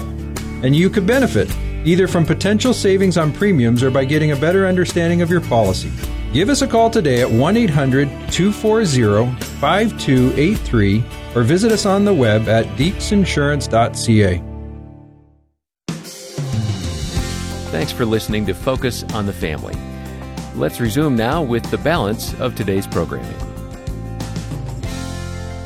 And 0.61 0.75
you 0.75 0.91
could 0.91 1.07
benefit, 1.07 1.49
either 1.83 2.07
from 2.07 2.27
potential 2.27 2.75
savings 2.75 3.17
on 3.17 3.33
premiums 3.33 3.81
or 3.81 3.89
by 3.89 4.05
getting 4.05 4.33
a 4.33 4.35
better 4.35 4.67
understanding 4.67 5.23
of 5.23 5.31
your 5.31 5.41
policy. 5.41 5.91
Give 6.31 6.49
us 6.49 6.61
a 6.61 6.67
call 6.67 6.91
today 6.91 7.21
at 7.21 7.31
1 7.31 7.57
800 7.57 8.07
240 8.29 9.35
5283 9.41 11.03
or 11.33 11.41
visit 11.41 11.71
us 11.71 11.87
on 11.87 12.05
the 12.05 12.13
web 12.13 12.47
at 12.47 12.67
deeksinsurance.ca. 12.77 14.43
Thanks 17.71 17.91
for 17.91 18.05
listening 18.05 18.45
to 18.45 18.53
Focus 18.53 19.01
on 19.15 19.25
the 19.25 19.33
Family. 19.33 19.73
Let's 20.55 20.79
resume 20.79 21.15
now 21.15 21.41
with 21.41 21.69
the 21.71 21.79
balance 21.79 22.39
of 22.39 22.55
today's 22.55 22.85
programming. 22.85 23.35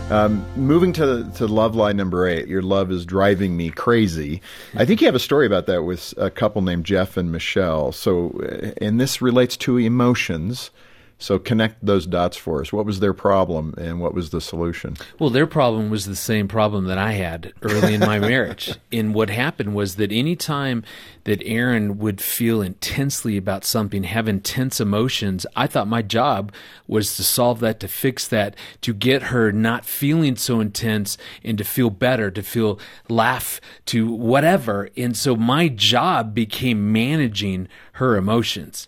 Um, 0.09 0.45
moving 0.55 0.93
to 0.93 1.29
to 1.35 1.45
love 1.45 1.75
line 1.75 1.97
number 1.97 2.25
eight, 2.25 2.47
your 2.47 2.61
love 2.61 2.89
is 2.91 3.05
driving 3.05 3.57
me 3.57 3.69
crazy. 3.69 4.41
I 4.73 4.85
think 4.85 5.01
you 5.01 5.07
have 5.07 5.15
a 5.15 5.19
story 5.19 5.45
about 5.45 5.65
that 5.65 5.83
with 5.83 6.13
a 6.15 6.31
couple 6.31 6.61
named 6.61 6.85
Jeff 6.85 7.17
and 7.17 7.29
Michelle. 7.29 7.91
So, 7.91 8.29
uh, 8.41 8.71
and 8.79 9.01
this 9.01 9.21
relates 9.21 9.57
to 9.57 9.77
emotions. 9.77 10.71
So 11.19 11.39
connect 11.39 11.83
those 11.83 12.05
dots 12.05 12.37
for 12.37 12.61
us. 12.61 12.71
What 12.71 12.85
was 12.85 12.99
their 12.99 13.13
problem 13.13 13.73
and 13.77 13.99
what 13.99 14.13
was 14.13 14.29
the 14.29 14.39
solution? 14.39 14.97
Well, 15.17 15.31
their 15.31 15.47
problem 15.47 15.89
was 15.89 16.05
the 16.05 16.15
same 16.15 16.47
problem 16.47 16.85
that 16.85 16.99
I 16.99 17.13
had 17.13 17.53
early 17.63 17.95
in 17.95 18.01
my 18.01 18.19
marriage. 18.19 18.71
And 18.91 19.13
what 19.13 19.29
happened 19.29 19.75
was 19.75 19.95
that 19.95 20.11
any 20.11 20.35
time 20.35 20.83
that 21.25 21.43
Erin 21.45 21.97
would 21.97 22.21
feel 22.21 22.61
intensely 22.61 23.35
about 23.35 23.65
something, 23.65 24.03
have 24.03 24.27
intense 24.27 24.79
emotions, 24.79 25.45
I 25.55 25.67
thought 25.67 25.87
my 25.87 26.01
job 26.01 26.53
was 26.87 27.15
to 27.17 27.23
solve 27.23 27.59
that, 27.59 27.79
to 27.81 27.87
fix 27.87 28.27
that, 28.29 28.55
to 28.81 28.93
get 28.93 29.23
her 29.23 29.51
not 29.51 29.83
feeling 29.85 30.35
so 30.35 30.59
intense 30.61 31.17
and 31.43 31.57
to 31.57 31.63
feel 31.63 31.89
better, 31.89 32.31
to 32.31 32.41
feel 32.41 32.79
laugh, 33.09 33.59
to 33.87 34.09
whatever. 34.09 34.89
And 34.95 35.17
so 35.17 35.35
my 35.35 35.67
job 35.67 36.33
became 36.33 36.91
managing 36.91 37.67
her 37.93 38.15
emotions 38.15 38.87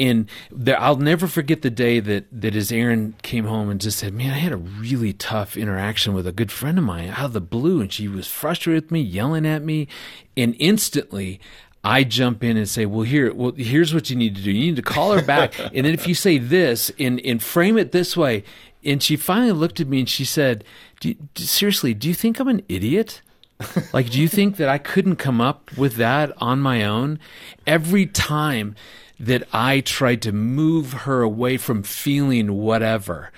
and 0.00 0.28
there, 0.50 0.80
I'll 0.80 0.96
never 0.96 1.26
forget 1.26 1.62
the 1.62 1.70
day 1.70 2.00
that 2.00 2.26
that 2.32 2.54
as 2.54 2.70
Erin 2.70 3.14
came 3.22 3.44
home 3.44 3.68
and 3.68 3.80
just 3.80 3.98
said, 3.98 4.14
"Man, 4.14 4.30
I 4.30 4.38
had 4.38 4.52
a 4.52 4.56
really 4.56 5.12
tough 5.12 5.56
interaction 5.56 6.14
with 6.14 6.26
a 6.26 6.32
good 6.32 6.52
friend 6.52 6.78
of 6.78 6.84
mine 6.84 7.08
out 7.10 7.26
of 7.26 7.32
the 7.32 7.40
blue, 7.40 7.80
and 7.80 7.92
she 7.92 8.08
was 8.08 8.26
frustrated 8.26 8.84
with 8.84 8.90
me, 8.92 9.00
yelling 9.00 9.46
at 9.46 9.62
me, 9.62 9.88
and 10.36 10.54
instantly." 10.58 11.40
I 11.84 12.02
jump 12.02 12.42
in 12.42 12.56
and 12.56 12.68
say, 12.68 12.86
"Well, 12.86 13.02
here, 13.02 13.32
well, 13.32 13.52
here's 13.56 13.94
what 13.94 14.10
you 14.10 14.16
need 14.16 14.34
to 14.36 14.42
do. 14.42 14.50
You 14.50 14.66
need 14.66 14.76
to 14.76 14.82
call 14.82 15.12
her 15.12 15.22
back, 15.22 15.58
and 15.74 15.86
then 15.86 15.94
if 15.94 16.06
you 16.06 16.14
say 16.14 16.38
this 16.38 16.90
and 16.98 17.20
and 17.24 17.42
frame 17.42 17.78
it 17.78 17.92
this 17.92 18.16
way." 18.16 18.44
And 18.84 19.02
she 19.02 19.16
finally 19.16 19.52
looked 19.52 19.80
at 19.80 19.88
me 19.88 19.98
and 20.00 20.08
she 20.08 20.24
said, 20.24 20.62
do, 21.00 21.14
"Seriously, 21.34 21.94
do 21.94 22.08
you 22.08 22.14
think 22.14 22.38
I'm 22.38 22.48
an 22.48 22.62
idiot?" 22.68 23.22
like, 23.92 24.10
do 24.10 24.20
you 24.20 24.28
think 24.28 24.56
that 24.56 24.68
I 24.68 24.78
couldn't 24.78 25.16
come 25.16 25.40
up 25.40 25.76
with 25.76 25.96
that 25.96 26.32
on 26.38 26.60
my 26.60 26.84
own? 26.84 27.18
Every 27.66 28.06
time 28.06 28.76
that 29.18 29.42
I 29.52 29.80
tried 29.80 30.22
to 30.22 30.32
move 30.32 30.92
her 30.92 31.22
away 31.22 31.56
from 31.56 31.82
feeling 31.82 32.52
whatever 32.52 33.32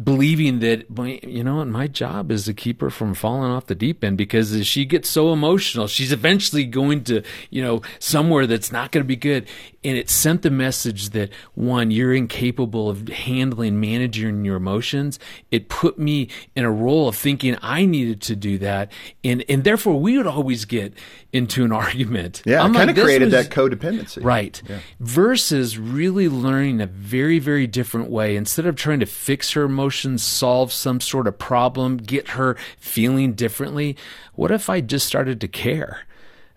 believing 0.00 0.60
that 0.60 0.86
you 1.22 1.44
know 1.44 1.62
my 1.66 1.86
job 1.86 2.30
is 2.30 2.46
to 2.46 2.54
keep 2.54 2.80
her 2.80 2.88
from 2.88 3.12
falling 3.12 3.50
off 3.50 3.66
the 3.66 3.74
deep 3.74 4.02
end 4.02 4.16
because 4.16 4.52
as 4.54 4.66
she 4.66 4.84
gets 4.86 5.08
so 5.08 5.32
emotional. 5.32 5.86
She's 5.86 6.12
eventually 6.12 6.64
going 6.64 7.04
to 7.04 7.22
you 7.50 7.62
know 7.62 7.82
somewhere 7.98 8.46
that's 8.46 8.72
not 8.72 8.90
going 8.90 9.04
to 9.04 9.08
be 9.08 9.16
good. 9.16 9.46
And 9.84 9.98
it 9.98 10.08
sent 10.08 10.42
the 10.42 10.50
message 10.50 11.10
that 11.10 11.30
one 11.54 11.90
you're 11.90 12.14
incapable 12.14 12.88
of 12.88 13.08
handling 13.08 13.80
managing 13.80 14.44
your 14.44 14.56
emotions. 14.56 15.18
It 15.50 15.68
put 15.68 15.98
me 15.98 16.28
in 16.56 16.64
a 16.64 16.70
role 16.70 17.08
of 17.08 17.16
thinking 17.16 17.56
i 17.60 17.84
needed 17.84 18.22
to 18.22 18.36
do 18.36 18.58
that. 18.58 18.90
And 19.22 19.44
and 19.48 19.64
therefore 19.64 20.00
we 20.00 20.16
would 20.16 20.26
always 20.26 20.64
get 20.64 20.94
into 21.32 21.64
an 21.64 21.72
argument 21.84 22.42
yeah 22.44 22.62
I 22.62 22.70
kind 22.70 22.90
of 22.90 22.96
created 22.96 23.32
was, 23.32 23.32
that 23.32 23.50
codependency 23.50 24.22
right 24.22 24.60
yeah. 24.68 24.78
versus 25.00 25.78
really 25.78 26.28
learning 26.28 26.80
a 26.80 26.86
very 26.86 27.38
very 27.38 27.66
different 27.66 28.10
way 28.10 28.36
instead 28.36 28.66
of 28.66 28.76
trying 28.76 29.00
to 29.00 29.06
fix 29.06 29.52
her 29.52 29.62
emotions, 29.64 30.22
solve 30.22 30.72
some 30.72 31.00
sort 31.00 31.26
of 31.26 31.38
problem, 31.38 31.96
get 31.96 32.28
her 32.28 32.56
feeling 32.78 33.32
differently. 33.32 33.96
What 34.34 34.50
if 34.50 34.68
I 34.68 34.80
just 34.80 35.06
started 35.06 35.40
to 35.40 35.48
care 35.48 36.02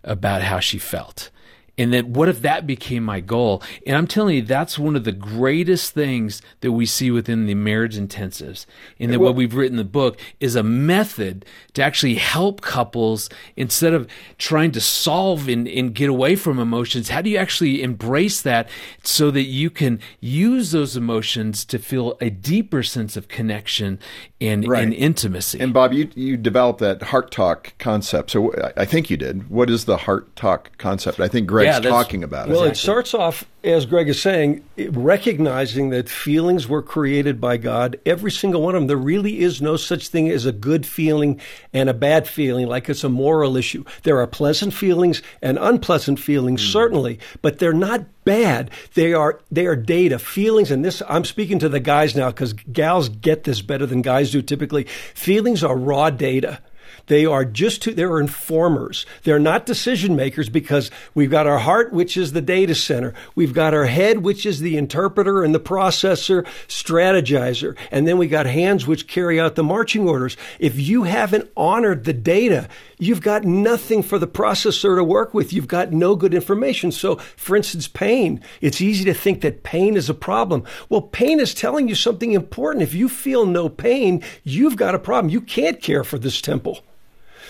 about 0.03 0.41
how 0.41 0.59
she 0.59 0.77
felt? 0.77 1.29
And 1.77 1.91
then 1.91 2.13
what 2.13 2.29
if 2.29 2.41
that 2.41 2.65
became 2.65 3.03
my 3.03 3.19
goal? 3.19 3.61
And 3.85 3.97
I'm 3.97 4.07
telling 4.07 4.35
you, 4.35 4.41
that's 4.41 4.79
one 4.79 4.95
of 4.95 5.03
the 5.03 5.11
greatest 5.11 5.93
things 5.93 6.41
that 6.61 6.71
we 6.71 6.85
see 6.85 7.11
within 7.11 7.45
the 7.45 7.55
marriage 7.55 7.97
intensives. 7.97 8.65
And 8.99 9.11
that 9.11 9.19
well, 9.19 9.29
what 9.29 9.35
we've 9.35 9.53
written 9.53 9.73
in 9.73 9.85
the 9.85 9.89
book 9.89 10.17
is 10.39 10.55
a 10.55 10.63
method 10.63 11.45
to 11.73 11.83
actually 11.83 12.15
help 12.15 12.61
couples 12.61 13.29
instead 13.57 13.93
of 13.93 14.07
trying 14.37 14.71
to 14.71 14.81
solve 14.81 15.49
and, 15.49 15.67
and 15.67 15.93
get 15.93 16.09
away 16.09 16.35
from 16.35 16.59
emotions. 16.59 17.09
How 17.09 17.21
do 17.21 17.29
you 17.29 17.37
actually 17.37 17.83
embrace 17.83 18.41
that 18.41 18.69
so 19.03 19.29
that 19.31 19.43
you 19.43 19.69
can 19.69 19.99
use 20.21 20.71
those 20.71 20.95
emotions 20.95 21.65
to 21.65 21.77
feel 21.77 22.17
a 22.21 22.29
deeper 22.29 22.83
sense 22.83 23.17
of 23.17 23.27
connection 23.27 23.99
and, 24.39 24.67
right. 24.67 24.83
and 24.83 24.93
intimacy? 24.93 25.59
And 25.59 25.73
Bob, 25.73 25.91
you, 25.91 26.09
you 26.15 26.37
developed 26.37 26.79
that 26.79 27.03
heart 27.03 27.31
talk 27.31 27.73
concept. 27.79 28.31
So 28.31 28.53
I 28.77 28.85
think 28.85 29.09
you 29.09 29.17
did. 29.17 29.49
What 29.49 29.69
is 29.69 29.85
the 29.85 29.97
heart 29.97 30.33
talk 30.37 30.77
concept? 30.77 31.19
I 31.19 31.27
think 31.27 31.47
Greg 31.47 31.64
yeah, 31.65 31.79
talking 31.79 32.23
about 32.23 32.47
it. 32.47 32.51
Well, 32.51 32.63
it 32.63 32.77
starts 32.77 33.13
off, 33.13 33.45
as 33.63 33.85
Greg 33.85 34.09
is 34.09 34.21
saying, 34.21 34.63
recognizing 34.77 35.89
that 35.89 36.09
feelings 36.09 36.67
were 36.67 36.81
created 36.81 37.41
by 37.41 37.57
God, 37.57 37.99
every 38.05 38.31
single 38.31 38.61
one 38.61 38.75
of 38.75 38.81
them. 38.81 38.87
There 38.87 38.97
really 38.97 39.39
is 39.39 39.61
no 39.61 39.75
such 39.77 40.07
thing 40.07 40.29
as 40.29 40.45
a 40.45 40.51
good 40.51 40.85
feeling 40.85 41.39
and 41.73 41.89
a 41.89 41.93
bad 41.93 42.27
feeling, 42.27 42.67
like 42.67 42.89
it's 42.89 43.03
a 43.03 43.09
moral 43.09 43.57
issue. 43.57 43.83
There 44.03 44.19
are 44.19 44.27
pleasant 44.27 44.73
feelings 44.73 45.21
and 45.41 45.57
unpleasant 45.59 46.19
feelings, 46.19 46.61
mm. 46.61 46.71
certainly, 46.71 47.19
but 47.41 47.59
they're 47.59 47.73
not 47.73 48.05
bad. 48.23 48.71
They 48.93 49.13
are 49.13 49.39
they 49.51 49.65
are 49.67 49.75
data, 49.75 50.19
feelings, 50.19 50.71
and 50.71 50.83
this 50.83 51.01
I'm 51.07 51.25
speaking 51.25 51.59
to 51.59 51.69
the 51.69 51.79
guys 51.79 52.15
now 52.15 52.29
because 52.29 52.53
gals 52.53 53.09
get 53.09 53.43
this 53.43 53.61
better 53.61 53.85
than 53.85 54.01
guys 54.01 54.31
do 54.31 54.41
typically. 54.41 54.83
Feelings 55.13 55.63
are 55.63 55.77
raw 55.77 56.09
data. 56.09 56.59
They 57.07 57.25
are 57.25 57.45
just 57.45 57.83
too, 57.83 57.93
they're 57.93 58.19
informers. 58.19 59.05
They're 59.23 59.39
not 59.39 59.65
decision 59.65 60.15
makers 60.15 60.49
because 60.49 60.89
we've 61.13 61.29
got 61.29 61.47
our 61.47 61.59
heart, 61.59 61.93
which 61.93 62.17
is 62.17 62.31
the 62.31 62.41
data 62.41 62.75
center. 62.75 63.13
We've 63.35 63.53
got 63.53 63.73
our 63.73 63.85
head, 63.85 64.19
which 64.19 64.45
is 64.45 64.59
the 64.59 64.77
interpreter 64.77 65.43
and 65.43 65.53
the 65.53 65.59
processor, 65.59 66.45
strategizer. 66.67 67.77
And 67.91 68.07
then 68.07 68.17
we 68.17 68.27
got 68.27 68.45
hands, 68.45 68.87
which 68.87 69.07
carry 69.07 69.39
out 69.39 69.55
the 69.55 69.63
marching 69.63 70.07
orders. 70.07 70.37
If 70.59 70.79
you 70.79 71.03
haven't 71.03 71.51
honored 71.55 72.05
the 72.05 72.13
data, 72.13 72.67
you've 72.97 73.21
got 73.21 73.43
nothing 73.43 74.01
for 74.01 74.17
the 74.17 74.27
processor 74.27 74.95
to 74.95 75.03
work 75.03 75.33
with. 75.33 75.53
You've 75.53 75.67
got 75.67 75.91
no 75.91 76.15
good 76.15 76.33
information. 76.33 76.91
So, 76.91 77.17
for 77.17 77.55
instance, 77.55 77.87
pain. 77.87 78.41
It's 78.61 78.81
easy 78.81 79.05
to 79.05 79.13
think 79.13 79.41
that 79.41 79.63
pain 79.63 79.95
is 79.95 80.09
a 80.09 80.13
problem. 80.13 80.63
Well, 80.89 81.01
pain 81.01 81.39
is 81.39 81.53
telling 81.53 81.87
you 81.87 81.95
something 81.95 82.31
important. 82.31 82.83
If 82.83 82.93
you 82.93 83.09
feel 83.09 83.45
no 83.45 83.69
pain, 83.69 84.23
you've 84.43 84.75
got 84.75 84.95
a 84.95 84.99
problem. 84.99 85.31
You 85.31 85.41
can't 85.41 85.81
care 85.81 86.03
for 86.03 86.17
this 86.17 86.41
temple. 86.41 86.79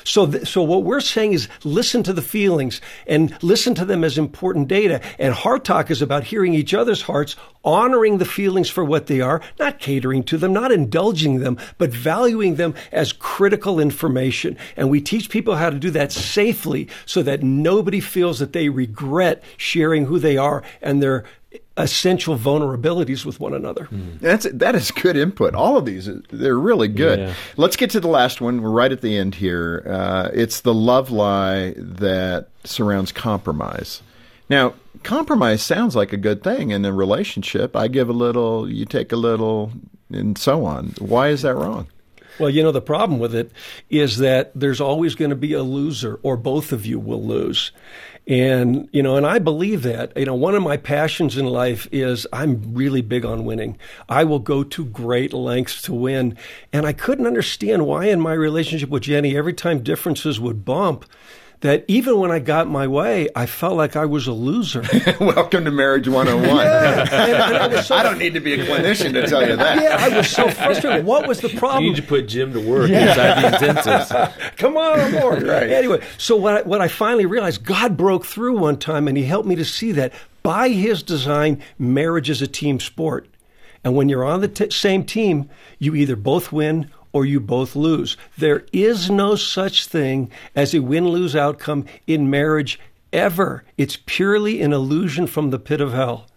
So, 0.06 0.28
th- 0.28 0.48
so 0.48 0.62
what 0.62 0.84
we're 0.84 1.02
saying 1.02 1.34
is 1.34 1.50
listen 1.64 2.04
to 2.04 2.14
the 2.14 2.22
feelings 2.22 2.80
and 3.08 3.36
listen 3.44 3.76
to 3.76 3.86
them 3.86 4.04
as 4.04 4.18
important 4.18 4.68
data. 4.68 5.02
And 5.20 5.34
heart 5.34 5.66
talk 5.66 5.92
is 5.92 6.02
about 6.02 6.24
hearing 6.24 6.54
each 6.54 6.74
other's 6.74 7.02
hearts, 7.02 7.36
honoring 7.64 8.20
the 8.20 8.26
feelings 8.26 8.70
for 8.70 8.86
what 8.86 9.08
they 9.08 9.20
are, 9.20 9.42
not 9.60 9.80
catering 9.80 10.24
to 10.26 10.38
them, 10.38 10.54
not 10.54 10.72
indulging 10.72 11.40
them, 11.40 11.58
but 11.78 11.90
valuing 11.90 12.56
them 12.56 12.76
as 12.92 13.12
critical 13.12 13.80
information. 13.80 14.58
And 14.78 14.90
we 14.90 15.02
teach 15.02 15.30
people 15.30 15.56
how 15.56 15.72
to 15.72 15.80
do 15.80 15.90
that 15.92 16.12
safely 16.12 16.88
so 17.06 17.24
that 17.24 17.44
nobody 17.44 18.00
feels 18.00 18.40
that 18.40 18.54
they 18.54 18.70
regret 18.70 19.44
sharing 19.58 20.06
who 20.06 20.20
they 20.20 20.38
are 20.38 20.64
and 20.82 21.02
their 21.02 21.26
essential 21.78 22.38
vulnerabilities 22.38 23.26
with 23.26 23.40
one 23.40 23.54
another. 23.54 23.86
Mm. 23.92 24.20
That's 24.20 24.48
that 24.52 24.76
is 24.76 24.92
good 24.92 25.18
input. 25.18 25.54
All 25.56 25.78
of 25.78 25.86
these 25.86 26.10
they're 26.30 26.58
really 26.58 26.88
good. 26.88 27.20
Yeah. 27.20 27.34
Let's 27.58 27.76
get 27.76 27.90
to 27.92 28.00
the 28.00 28.08
last 28.08 28.42
one. 28.42 28.62
We're 28.62 28.70
right 28.70 28.92
at 28.92 29.02
the 29.02 29.18
end 29.18 29.36
here. 29.36 29.84
Uh, 29.86 30.30
it's 30.34 30.62
the 30.62 30.74
love 30.74 31.12
lie 31.12 31.74
that 31.78 32.48
surrounds 32.64 33.12
compromise. 33.12 34.02
Now, 34.50 34.76
compromise 35.04 35.62
sounds 35.62 35.96
like 35.96 36.14
a 36.14 36.18
good 36.18 36.44
thing 36.44 36.72
in 36.72 36.86
a 36.86 36.94
relationship. 36.94 37.76
I 37.76 37.88
give 37.88 38.10
a 38.10 38.14
little, 38.14 38.70
you 38.70 38.86
take 38.86 39.12
a 39.12 39.16
little, 39.16 39.72
and 40.12 40.38
so 40.38 40.66
on. 40.66 40.94
Why 41.00 41.30
is 41.30 41.42
that 41.42 41.56
wrong? 41.56 41.88
Well, 42.40 42.50
you 42.50 42.62
know, 42.62 42.72
the 42.72 42.82
problem 42.82 43.20
with 43.20 43.34
it 43.34 43.52
is 43.90 44.18
that 44.18 44.52
there's 44.54 44.82
always 44.82 45.16
going 45.16 45.30
to 45.30 45.36
be 45.36 45.54
a 45.54 45.64
loser, 45.64 46.20
or 46.22 46.36
both 46.36 46.72
of 46.72 46.86
you 46.86 47.00
will 47.00 47.24
lose. 47.24 47.72
And, 48.28 48.90
you 48.92 49.04
know, 49.04 49.18
and 49.18 49.26
I 49.26 49.38
believe 49.38 49.84
that. 49.84 50.16
You 50.18 50.26
know, 50.26 50.34
one 50.34 50.56
of 50.56 50.64
my 50.64 50.78
passions 50.78 51.38
in 51.38 51.46
life 51.46 51.88
is 51.92 52.26
I'm 52.34 52.74
really 52.74 53.02
big 53.02 53.24
on 53.24 53.46
winning. 53.46 53.78
I 54.10 54.24
will 54.24 54.40
go 54.40 54.64
to 54.64 54.86
great 54.86 55.32
lengths 55.32 55.82
to 55.84 55.94
win. 55.94 56.38
And 56.74 56.88
I 56.88 56.94
couldn't 56.94 57.28
understand 57.28 57.86
why 57.86 58.06
in 58.06 58.20
my 58.20 58.34
relationship 58.34 58.90
with 58.90 59.04
Jenny, 59.04 59.38
every 59.38 59.54
time 59.54 59.84
differences 59.84 60.40
would 60.40 60.66
bump, 60.66 61.06
that 61.66 61.84
even 61.88 62.20
when 62.20 62.32
I 62.32 62.38
got 62.38 62.68
my 62.68 62.88
way, 62.88 63.28
I 63.36 63.48
felt 63.48 63.76
like 63.76 63.96
I 63.96 64.06
was 64.06 64.28
a 64.28 64.32
loser. 64.32 64.84
Welcome 65.20 65.66
to 65.66 65.72
Marriage 65.72 66.08
101. 66.08 66.58
yeah. 66.58 67.64
and, 67.64 67.74
and 67.74 67.86
so, 67.86 67.96
I 67.96 68.04
don't 68.04 68.20
need 68.20 68.36
to 68.36 68.40
be 68.40 68.54
a 68.54 68.66
clinician 68.66 69.14
to 69.14 69.26
tell 69.28 69.48
you 69.48 69.56
that. 69.56 69.82
Yeah, 69.82 69.98
I 70.00 70.16
was 70.16 70.30
so 70.30 70.48
frustrated. 70.50 71.06
What 71.06 71.28
was 71.28 71.42
the 71.42 71.50
problem? 71.50 71.86
You 71.86 71.90
need 71.90 71.96
to 71.98 72.04
put 72.04 72.28
Jim 72.28 72.54
to 72.54 72.60
work 72.60 72.90
yeah. 72.90 73.10
inside 73.10 73.42
the 73.42 73.82
intensives. 73.82 74.56
Come 74.58 74.78
on, 74.78 75.00
I'm 75.00 75.12
bored. 75.12 75.42
right. 75.48 75.70
Anyway, 75.70 76.06
so 76.20 76.36
what 76.36 76.58
I, 76.58 76.62
what 76.62 76.82
I 76.82 76.88
finally 76.88 77.26
realized, 77.26 77.64
God 77.64 77.98
broke 77.98 78.26
through 78.26 78.60
one 78.60 78.78
time 78.78 79.08
and 79.08 79.18
he 79.18 79.24
helped 79.24 79.48
me 79.48 79.56
to 79.56 79.66
see 79.66 79.92
that 79.94 80.14
by 80.44 80.70
his 80.70 81.02
design, 81.02 81.64
marriage 81.80 82.30
is 82.30 82.44
a 82.44 82.48
team 82.48 82.80
sport. 82.80 83.28
And 83.84 83.96
when 83.96 84.08
you're 84.08 84.24
on 84.24 84.42
the 84.42 84.48
t- 84.48 84.70
same 84.70 85.04
team, 85.04 85.50
you 85.80 85.96
either 85.96 86.16
both 86.16 86.52
win 86.52 86.92
or 87.16 87.26
you 87.26 87.40
both 87.40 87.78
lose. 87.78 88.18
There 88.38 88.66
is 88.74 89.10
no 89.10 89.38
such 89.38 89.88
thing 89.88 90.30
as 90.54 90.74
a 90.74 90.82
win 90.82 91.08
lose 91.08 91.34
outcome 91.34 91.86
in 92.06 92.30
marriage 92.30 92.78
ever. 93.14 93.64
It's 93.78 93.98
purely 94.06 94.62
an 94.62 94.74
illusion 94.74 95.26
from 95.26 95.50
the 95.50 95.58
pit 95.58 95.80
of 95.80 95.94
hell. 95.94 96.28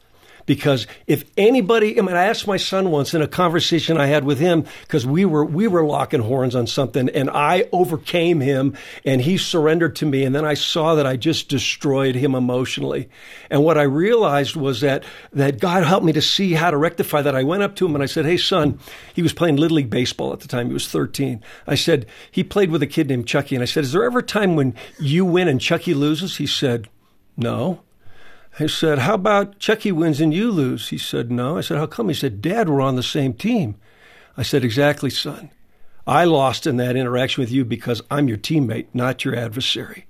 Because 0.49 0.87
if 1.07 1.27
anybody, 1.37 1.99
I 1.99 2.03
mean, 2.03 2.17
I 2.17 2.25
asked 2.25 2.47
my 2.47 2.57
son 2.57 2.91
once 2.91 3.13
in 3.13 3.21
a 3.21 3.29
conversation 3.29 3.99
I 3.99 4.07
had 4.07 4.25
with 4.25 4.39
him 4.39 4.65
because 4.81 5.07
we 5.07 5.27
were 5.27 5.45
we 5.45 5.69
were 5.69 5.85
locking 5.85 6.23
horns 6.23 6.57
on 6.57 6.67
something, 6.67 7.11
and 7.11 7.29
I 7.29 7.69
overcame 7.71 8.41
him, 8.41 8.75
and 9.05 9.21
he 9.21 9.37
surrendered 9.37 9.95
to 9.97 10.07
me, 10.07 10.25
and 10.25 10.35
then 10.35 10.47
I 10.47 10.55
saw 10.55 10.95
that 10.95 11.07
I 11.07 11.17
just 11.17 11.51
destroyed 11.51 12.15
him 12.15 12.35
emotionally, 12.35 13.11
and 13.51 13.63
what 13.63 13.77
I 13.77 13.83
realized 13.83 14.57
was 14.57 14.81
that 14.81 15.05
that 15.35 15.61
God 15.61 15.85
helped 15.85 16.07
me 16.07 16.15
to 16.15 16.23
see 16.23 16.55
how 16.55 16.71
to 16.71 16.79
rectify 16.79 17.21
that. 17.21 17.37
I 17.37 17.43
went 17.43 17.63
up 17.63 17.77
to 17.77 17.85
him 17.85 17.95
and 17.95 18.03
I 18.03 18.07
said, 18.07 18.25
"Hey, 18.25 18.39
son," 18.39 18.79
he 19.13 19.21
was 19.21 19.35
playing 19.35 19.57
little 19.57 19.77
league 19.77 19.91
baseball 19.91 20.33
at 20.33 20.41
the 20.41 20.49
time. 20.49 20.69
He 20.69 20.73
was 20.73 20.89
13. 20.89 21.43
I 21.67 21.75
said 21.75 22.07
he 22.31 22.43
played 22.43 22.71
with 22.71 22.83
a 22.83 22.87
kid 22.87 23.11
named 23.11 23.27
Chucky, 23.27 23.55
and 23.55 23.63
I 23.63 23.67
said, 23.67 23.85
"Is 23.85 23.93
there 23.93 24.05
ever 24.05 24.21
a 24.21 24.23
time 24.23 24.57
when 24.57 24.75
you 24.99 25.27
win 25.27 25.47
and 25.47 25.61
Chucky 25.61 25.93
loses?" 25.93 26.39
He 26.39 26.47
said, 26.47 26.89
"No." 27.37 27.81
I 28.61 28.67
said, 28.67 29.01
How 29.01 29.15
about 29.15 29.59
Chucky 29.59 29.93
wins 29.93 30.21
and 30.21 30.35
you 30.35 30.51
lose? 30.51 30.89
He 30.89 30.99
said, 30.99 31.31
No. 31.31 31.59
I 31.59 31.61
said, 31.61 31.79
How 31.79 31.87
come? 31.87 32.09
He 32.09 32.15
said, 32.15 32.43
Dad, 32.43 32.69
we're 32.69 32.81
on 32.81 32.97
the 32.97 33.03
same 33.03 33.33
team. 33.33 33.77
I 34.37 34.43
said, 34.43 34.65
Exactly, 34.65 35.11
son. 35.11 35.51
I 36.07 36.25
lost 36.25 36.67
in 36.67 36.79
that 36.79 36.97
interaction 36.97 37.43
with 37.43 37.53
you 37.53 37.65
because 37.65 38.03
I'm 38.11 38.29
your 38.29 38.39
teammate, 38.39 38.87
not 38.95 39.25
your 39.25 39.37
adversary. 39.37 40.07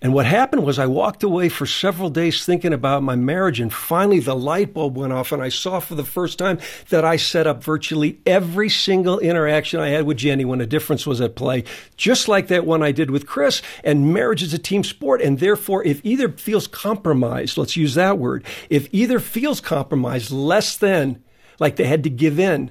And 0.00 0.12
what 0.14 0.26
happened 0.26 0.64
was 0.64 0.78
I 0.78 0.86
walked 0.86 1.22
away 1.22 1.48
for 1.48 1.66
several 1.66 2.10
days 2.10 2.44
thinking 2.44 2.72
about 2.72 3.02
my 3.02 3.16
marriage, 3.16 3.60
and 3.60 3.72
finally 3.72 4.20
the 4.20 4.36
light 4.36 4.74
bulb 4.74 4.96
went 4.96 5.12
off, 5.12 5.32
and 5.32 5.42
I 5.42 5.48
saw 5.48 5.80
for 5.80 5.94
the 5.94 6.04
first 6.04 6.38
time 6.38 6.58
that 6.88 7.04
I 7.04 7.16
set 7.16 7.46
up 7.46 7.62
virtually 7.62 8.18
every 8.26 8.68
single 8.68 9.18
interaction 9.18 9.80
I 9.80 9.88
had 9.88 10.04
with 10.04 10.18
Jenny 10.18 10.44
when 10.44 10.60
a 10.60 10.66
difference 10.66 11.06
was 11.06 11.20
at 11.20 11.36
play, 11.36 11.64
just 11.96 12.28
like 12.28 12.48
that 12.48 12.66
one 12.66 12.82
I 12.82 12.92
did 12.92 13.10
with 13.10 13.26
Chris. 13.26 13.62
And 13.84 14.12
marriage 14.12 14.42
is 14.42 14.54
a 14.54 14.58
team 14.58 14.84
sport, 14.84 15.20
and 15.22 15.38
therefore, 15.38 15.84
if 15.84 16.00
either 16.04 16.30
feels 16.30 16.66
compromised, 16.66 17.56
let's 17.56 17.76
use 17.76 17.94
that 17.94 18.18
word, 18.18 18.44
if 18.70 18.88
either 18.92 19.20
feels 19.20 19.60
compromised 19.60 20.30
less 20.30 20.76
than 20.76 21.22
like 21.58 21.76
they 21.76 21.86
had 21.86 22.04
to 22.04 22.10
give 22.10 22.38
in, 22.38 22.70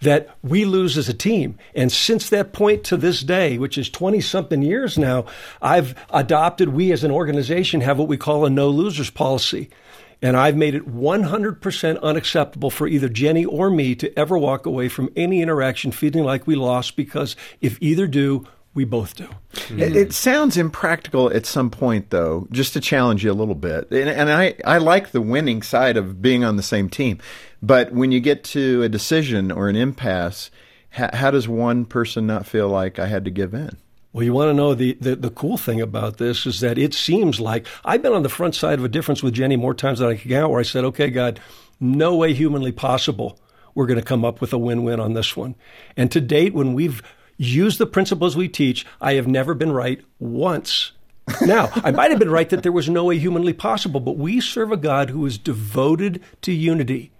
that 0.00 0.28
we 0.42 0.64
lose 0.64 0.96
as 0.96 1.08
a 1.08 1.14
team. 1.14 1.58
And 1.74 1.90
since 1.90 2.30
that 2.30 2.52
point 2.52 2.84
to 2.84 2.96
this 2.96 3.22
day, 3.22 3.58
which 3.58 3.76
is 3.76 3.90
20 3.90 4.20
something 4.20 4.62
years 4.62 4.96
now, 4.96 5.26
I've 5.60 5.94
adopted, 6.10 6.70
we 6.70 6.92
as 6.92 7.04
an 7.04 7.10
organization 7.10 7.80
have 7.80 7.98
what 7.98 8.08
we 8.08 8.16
call 8.16 8.44
a 8.44 8.50
no 8.50 8.68
losers 8.68 9.10
policy. 9.10 9.70
And 10.20 10.36
I've 10.36 10.56
made 10.56 10.74
it 10.74 10.88
100% 10.88 12.02
unacceptable 12.02 12.70
for 12.70 12.88
either 12.88 13.08
Jenny 13.08 13.44
or 13.44 13.70
me 13.70 13.94
to 13.96 14.18
ever 14.18 14.36
walk 14.36 14.66
away 14.66 14.88
from 14.88 15.10
any 15.14 15.42
interaction 15.42 15.92
feeling 15.92 16.24
like 16.24 16.46
we 16.46 16.56
lost 16.56 16.96
because 16.96 17.36
if 17.60 17.78
either 17.80 18.08
do, 18.08 18.44
we 18.78 18.84
both 18.84 19.16
do. 19.16 19.28
Mm-hmm. 19.54 19.80
It, 19.80 19.96
it, 19.96 20.12
sounds 20.12 20.56
impractical 20.56 21.32
at 21.32 21.46
some 21.46 21.68
point, 21.68 22.10
though, 22.10 22.46
just 22.52 22.74
to 22.74 22.80
challenge 22.80 23.24
you 23.24 23.32
a 23.32 23.34
little 23.34 23.56
bit. 23.56 23.90
And, 23.90 24.08
and 24.08 24.30
I, 24.30 24.54
I 24.64 24.78
like 24.78 25.10
the 25.10 25.20
winning 25.20 25.62
side 25.62 25.96
of 25.96 26.22
being 26.22 26.44
on 26.44 26.56
the 26.56 26.62
same 26.62 26.88
team. 26.88 27.18
But 27.60 27.90
when 27.92 28.12
you 28.12 28.20
get 28.20 28.44
to 28.44 28.84
a 28.84 28.88
decision 28.88 29.50
or 29.50 29.68
an 29.68 29.74
impasse, 29.74 30.52
how, 30.90 31.10
how 31.12 31.32
does 31.32 31.48
one 31.48 31.86
person 31.86 32.24
not 32.28 32.46
feel 32.46 32.68
like 32.68 33.00
I 33.00 33.08
had 33.08 33.24
to 33.24 33.32
give 33.32 33.52
in? 33.52 33.76
Well, 34.12 34.22
you 34.22 34.32
want 34.32 34.50
to 34.50 34.54
know 34.54 34.74
the, 34.74 34.96
the, 35.00 35.16
the, 35.16 35.30
cool 35.30 35.58
thing 35.58 35.80
about 35.80 36.18
this 36.18 36.46
is 36.46 36.60
that 36.60 36.78
it 36.78 36.94
seems 36.94 37.40
like 37.40 37.66
I've 37.84 38.00
been 38.00 38.12
on 38.12 38.22
the 38.22 38.28
front 38.28 38.54
side 38.54 38.78
of 38.78 38.84
a 38.84 38.88
difference 38.88 39.24
with 39.24 39.34
Jenny 39.34 39.56
more 39.56 39.74
times 39.74 39.98
than 39.98 40.08
I 40.08 40.14
can 40.14 40.30
count 40.30 40.52
where 40.52 40.60
I 40.60 40.62
said, 40.62 40.84
okay, 40.84 41.10
God, 41.10 41.40
no 41.80 42.14
way 42.14 42.32
humanly 42.32 42.70
possible 42.70 43.40
we're 43.74 43.86
going 43.86 43.98
to 43.98 44.04
come 44.04 44.24
up 44.24 44.40
with 44.40 44.52
a 44.52 44.58
win 44.58 44.84
win 44.84 45.00
on 45.00 45.14
this 45.14 45.36
one. 45.36 45.56
And 45.96 46.12
to 46.12 46.20
date, 46.20 46.54
when 46.54 46.74
we've 46.74 47.02
used 47.38 47.78
the 47.78 47.86
principles 47.86 48.36
we 48.36 48.48
teach, 48.48 48.84
I 49.00 49.14
have 49.14 49.26
never 49.26 49.54
been 49.54 49.72
right 49.72 50.04
once. 50.18 50.92
Now, 51.44 51.70
I 51.74 51.90
might 51.90 52.10
have 52.10 52.18
been 52.18 52.30
right 52.30 52.48
that 52.50 52.62
there 52.62 52.72
was 52.72 52.88
no 52.88 53.04
way 53.04 53.18
humanly 53.18 53.52
possible, 53.52 54.00
but 54.00 54.16
we 54.16 54.40
serve 54.40 54.72
a 54.72 54.76
God 54.76 55.10
who 55.10 55.24
is 55.24 55.38
devoted 55.38 56.22
to 56.42 56.52
unity. 56.52 57.12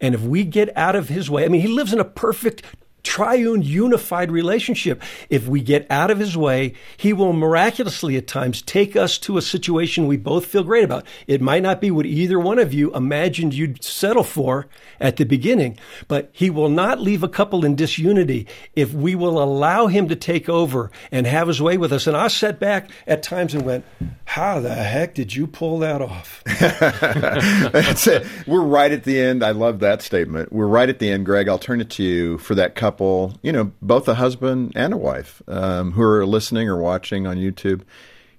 And 0.00 0.14
if 0.14 0.22
we 0.22 0.44
get 0.44 0.76
out 0.76 0.96
of 0.96 1.08
his 1.08 1.30
way, 1.30 1.44
I 1.44 1.48
mean, 1.48 1.62
he 1.62 1.68
lives 1.68 1.92
in 1.92 2.00
a 2.00 2.04
perfect 2.04 2.62
triune 3.06 3.62
unified 3.62 4.32
relationship. 4.32 5.00
If 5.30 5.46
we 5.46 5.60
get 5.60 5.86
out 5.90 6.10
of 6.10 6.18
his 6.18 6.36
way, 6.36 6.74
he 6.96 7.12
will 7.12 7.32
miraculously 7.32 8.16
at 8.16 8.26
times 8.26 8.60
take 8.62 8.96
us 8.96 9.16
to 9.18 9.38
a 9.38 9.42
situation 9.42 10.06
we 10.06 10.16
both 10.16 10.44
feel 10.44 10.64
great 10.64 10.84
about. 10.84 11.06
It 11.28 11.40
might 11.40 11.62
not 11.62 11.80
be 11.80 11.90
what 11.90 12.04
either 12.04 12.38
one 12.38 12.58
of 12.58 12.74
you 12.74 12.92
imagined 12.94 13.54
you'd 13.54 13.82
settle 13.82 14.24
for 14.24 14.66
at 15.00 15.16
the 15.16 15.24
beginning, 15.24 15.78
but 16.08 16.30
he 16.32 16.50
will 16.50 16.68
not 16.68 17.00
leave 17.00 17.22
a 17.22 17.28
couple 17.28 17.64
in 17.64 17.76
disunity 17.76 18.48
if 18.74 18.92
we 18.92 19.14
will 19.14 19.42
allow 19.42 19.86
him 19.86 20.08
to 20.08 20.16
take 20.16 20.48
over 20.48 20.90
and 21.12 21.26
have 21.26 21.46
his 21.46 21.62
way 21.62 21.78
with 21.78 21.92
us. 21.92 22.08
And 22.08 22.16
I 22.16 22.26
sat 22.26 22.58
back 22.58 22.90
at 23.06 23.22
times 23.22 23.54
and 23.54 23.64
went, 23.64 23.84
how 24.26 24.60
the 24.60 24.74
heck 24.74 25.14
did 25.14 25.34
you 25.34 25.46
pull 25.46 25.78
that 25.80 26.02
off? 26.02 26.42
That's 26.60 28.06
it. 28.06 28.26
We're 28.46 28.62
right 28.62 28.92
at 28.92 29.04
the 29.04 29.18
end. 29.18 29.42
I 29.42 29.52
love 29.52 29.80
that 29.80 30.02
statement. 30.02 30.52
We're 30.52 30.66
right 30.66 30.88
at 30.88 30.98
the 30.98 31.10
end, 31.10 31.24
Greg. 31.24 31.48
I'll 31.48 31.58
turn 31.58 31.80
it 31.80 31.90
to 31.90 32.02
you 32.02 32.38
for 32.38 32.54
that 32.54 32.74
couple 32.74 32.86
couple, 32.86 33.38
you 33.42 33.52
know, 33.52 33.72
both 33.82 34.08
a 34.08 34.14
husband 34.14 34.72
and 34.76 34.92
a 34.94 34.96
wife, 34.96 35.42
um, 35.48 35.92
who 35.92 36.02
are 36.02 36.24
listening 36.24 36.68
or 36.68 36.76
watching 36.76 37.26
on 37.26 37.36
YouTube, 37.36 37.82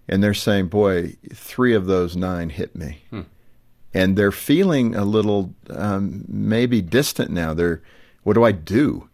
and 0.07 0.23
they're 0.23 0.33
saying, 0.33 0.67
"Boy, 0.67 1.15
three 1.33 1.73
of 1.73 1.85
those 1.85 2.15
nine 2.15 2.49
hit 2.49 2.75
me," 2.75 2.99
hmm. 3.09 3.21
and 3.93 4.17
they're 4.17 4.31
feeling 4.31 4.95
a 4.95 5.05
little 5.05 5.53
um, 5.69 6.23
maybe 6.27 6.81
distant 6.81 7.29
now. 7.29 7.53
They're, 7.53 7.81
what 8.23 8.33
do 8.33 8.43
I 8.43 8.51
do? 8.51 9.09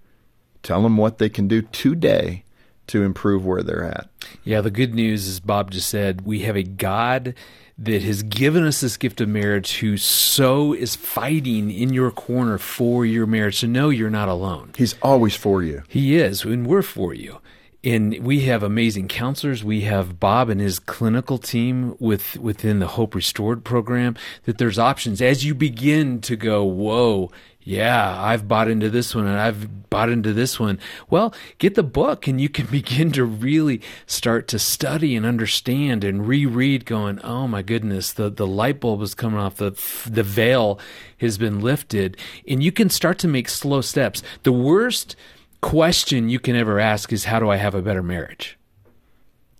Tell 0.62 0.82
them 0.82 0.98
what 0.98 1.18
they 1.18 1.30
can 1.30 1.48
do 1.48 1.62
today 1.62 2.46
to 2.88 3.04
improve 3.04 3.46
where 3.46 3.64
they're 3.64 3.84
at. 3.84 4.10
Yeah, 4.44 4.62
the 4.62 4.72
good 4.72 4.94
news 4.94 5.28
is 5.28 5.40
Bob 5.40 5.72
just 5.72 5.90
said 5.90 6.22
we 6.22 6.40
have 6.42 6.56
a 6.56 6.64
God 6.64 7.36
that 7.78 8.04
has 8.04 8.24
given 8.24 8.66
us 8.66 8.82
this 8.82 8.98
gift 8.98 9.20
of 9.20 9.30
marriage 9.30 9.78
who 9.78 9.98
so 9.98 10.74
is 10.74 10.96
fighting 10.96 11.72
in 11.72 11.92
your 11.92 12.12
corner 12.12 12.58
for 12.58 13.06
your 13.06 13.26
marriage 13.26 13.62
to 13.62 13.68
know 13.68 13.90
you're 13.90 14.10
not 14.10 14.30
alone. 14.30 14.72
He's 14.78 14.96
always 15.02 15.36
for 15.36 15.64
you. 15.64 15.84
He 15.88 16.16
is, 16.16 16.44
and 16.44 16.68
we're 16.68 16.84
for 16.84 17.14
you. 17.14 17.40
And 17.86 18.20
we 18.20 18.42
have 18.42 18.64
amazing 18.64 19.10
counselors. 19.10 19.62
We 19.62 19.82
have 19.82 20.18
Bob 20.18 20.48
and 20.50 20.62
his 20.62 20.80
clinical 20.80 21.38
team 21.38 21.98
with 22.00 22.38
within 22.38 22.80
the 22.80 22.88
Hope 22.88 23.14
Restored 23.14 23.66
program. 23.66 24.16
That 24.46 24.58
there's 24.58 24.80
options 24.80 25.22
as 25.22 25.44
you 25.44 25.54
begin 25.54 26.22
to 26.22 26.38
go, 26.38 26.64
whoa, 26.64 27.30
yeah, 27.64 28.22
I've 28.22 28.48
bought 28.48 28.68
into 28.68 28.90
this 28.90 29.16
one 29.16 29.26
and 29.26 29.40
I've 29.40 29.90
bought 29.90 30.10
into 30.10 30.34
this 30.34 30.60
one. 30.60 30.80
Well, 31.10 31.34
get 31.58 31.76
the 31.76 31.84
book 31.84 32.28
and 32.28 32.40
you 32.40 32.50
can 32.50 32.66
begin 32.72 33.12
to 33.14 33.24
really 33.24 33.82
start 34.06 34.48
to 34.50 34.60
study 34.60 35.16
and 35.16 35.26
understand 35.26 36.04
and 36.04 36.28
reread 36.28 36.86
going, 36.86 37.20
oh 37.22 37.48
my 37.48 37.62
goodness, 37.62 38.12
the, 38.14 38.30
the 38.30 38.48
light 38.48 38.80
bulb 38.80 39.02
is 39.02 39.16
coming 39.16 39.40
off, 39.40 39.58
the, 39.58 39.72
the 40.10 40.24
veil 40.24 40.80
has 41.20 41.38
been 41.38 41.62
lifted. 41.62 42.18
And 42.48 42.64
you 42.64 42.72
can 42.72 42.90
start 42.90 43.18
to 43.20 43.28
make 43.28 43.48
slow 43.48 43.82
steps. 43.82 44.22
The 44.44 44.52
worst 44.52 45.16
question 45.62 46.30
you 46.30 46.40
can 46.40 46.56
ever 46.56 46.80
ask 46.80 47.14
is, 47.14 47.26
how 47.26 47.40
do 47.40 47.50
I 47.50 47.56
have 47.56 47.76
a 47.76 47.82
better 47.82 48.04
marriage? 48.04 48.58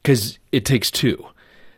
Because 0.02 0.40
it 0.52 0.66
takes 0.66 0.92
two 0.92 1.26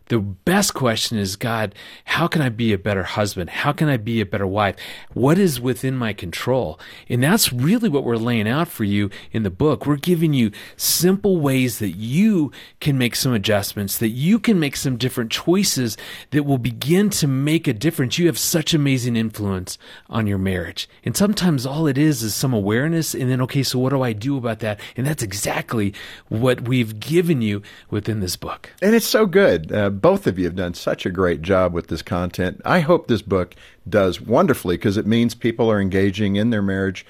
the 0.08 0.20
best 0.20 0.74
question 0.74 1.18
is 1.18 1.36
God, 1.36 1.74
how 2.06 2.28
can 2.28 2.42
I 2.42 2.50
be 2.50 2.74
a 2.74 2.78
better 2.78 3.04
husband? 3.04 3.50
How 3.50 3.72
can 3.72 3.90
I 3.90 3.98
be 3.98 4.22
a 4.22 4.26
better 4.26 4.48
wife? 4.48 4.76
What 5.14 5.38
is 5.38 5.60
within 5.60 5.96
my 5.96 6.14
control? 6.14 6.80
And 7.10 7.24
that's 7.24 7.52
really 7.52 7.90
what 7.90 8.04
we're 8.04 8.18
laying 8.18 8.48
out 8.48 8.68
for 8.68 8.84
you 8.84 9.10
in 9.32 9.44
the 9.44 9.50
book. 9.50 9.86
We're 9.86 9.96
giving 9.96 10.34
you 10.34 10.52
simple 10.78 11.38
ways 11.38 11.80
that 11.80 11.92
you 11.92 12.52
can 12.80 12.98
make 12.98 13.16
some 13.16 13.34
adjustments, 13.34 13.98
that 13.98 14.10
you 14.10 14.40
can 14.40 14.60
make 14.60 14.76
some 14.76 14.98
different 14.98 15.32
choices 15.32 15.98
that 16.32 16.44
will 16.44 16.58
begin 16.58 17.10
to 17.12 17.28
make 17.28 17.68
a 17.68 17.74
difference. 17.74 18.20
You 18.20 18.28
have 18.28 18.38
such 18.38 18.74
amazing 18.74 19.16
influence 19.16 19.78
on 20.10 20.28
your 20.28 20.38
marriage. 20.38 20.88
And 21.04 21.18
sometimes 21.18 21.66
all 21.66 21.88
it 21.88 21.98
is 21.98 22.22
is 22.22 22.36
some 22.36 22.54
awareness, 22.54 23.14
and 23.14 23.30
then, 23.30 23.42
okay, 23.42 23.64
so 23.64 23.80
what 23.80 23.90
do 23.90 24.02
I 24.02 24.14
do 24.14 24.38
about 24.38 24.60
that? 24.60 24.80
And 24.96 25.06
that's 25.06 25.24
exactly 25.24 25.94
what 26.30 26.62
we've 26.62 27.00
given 27.00 27.42
you 27.42 27.62
within 27.90 28.20
this 28.20 28.36
book. 28.36 28.72
And 28.82 28.94
it's 28.94 29.08
so 29.08 29.26
good. 29.26 29.72
Uh, 29.72 29.90
both 30.02 30.28
of 30.28 30.38
you 30.38 30.46
have 30.46 30.56
done 30.56 30.74
such 30.74 31.06
a 31.06 31.12
great 31.12 31.42
job 31.42 31.74
with 31.74 31.88
this 31.88 32.02
content. 32.02 32.62
I 32.66 32.82
hope 32.82 33.08
this 33.08 33.22
book 33.22 33.56
does 33.88 34.22
wonderfully 34.22 34.78
because 34.78 34.98
it 34.98 35.06
means 35.06 35.36
people 35.36 35.72
are 35.72 35.82
engaging 35.82 36.36
in 36.36 36.50
their 36.50 36.62
marriage 36.62 37.06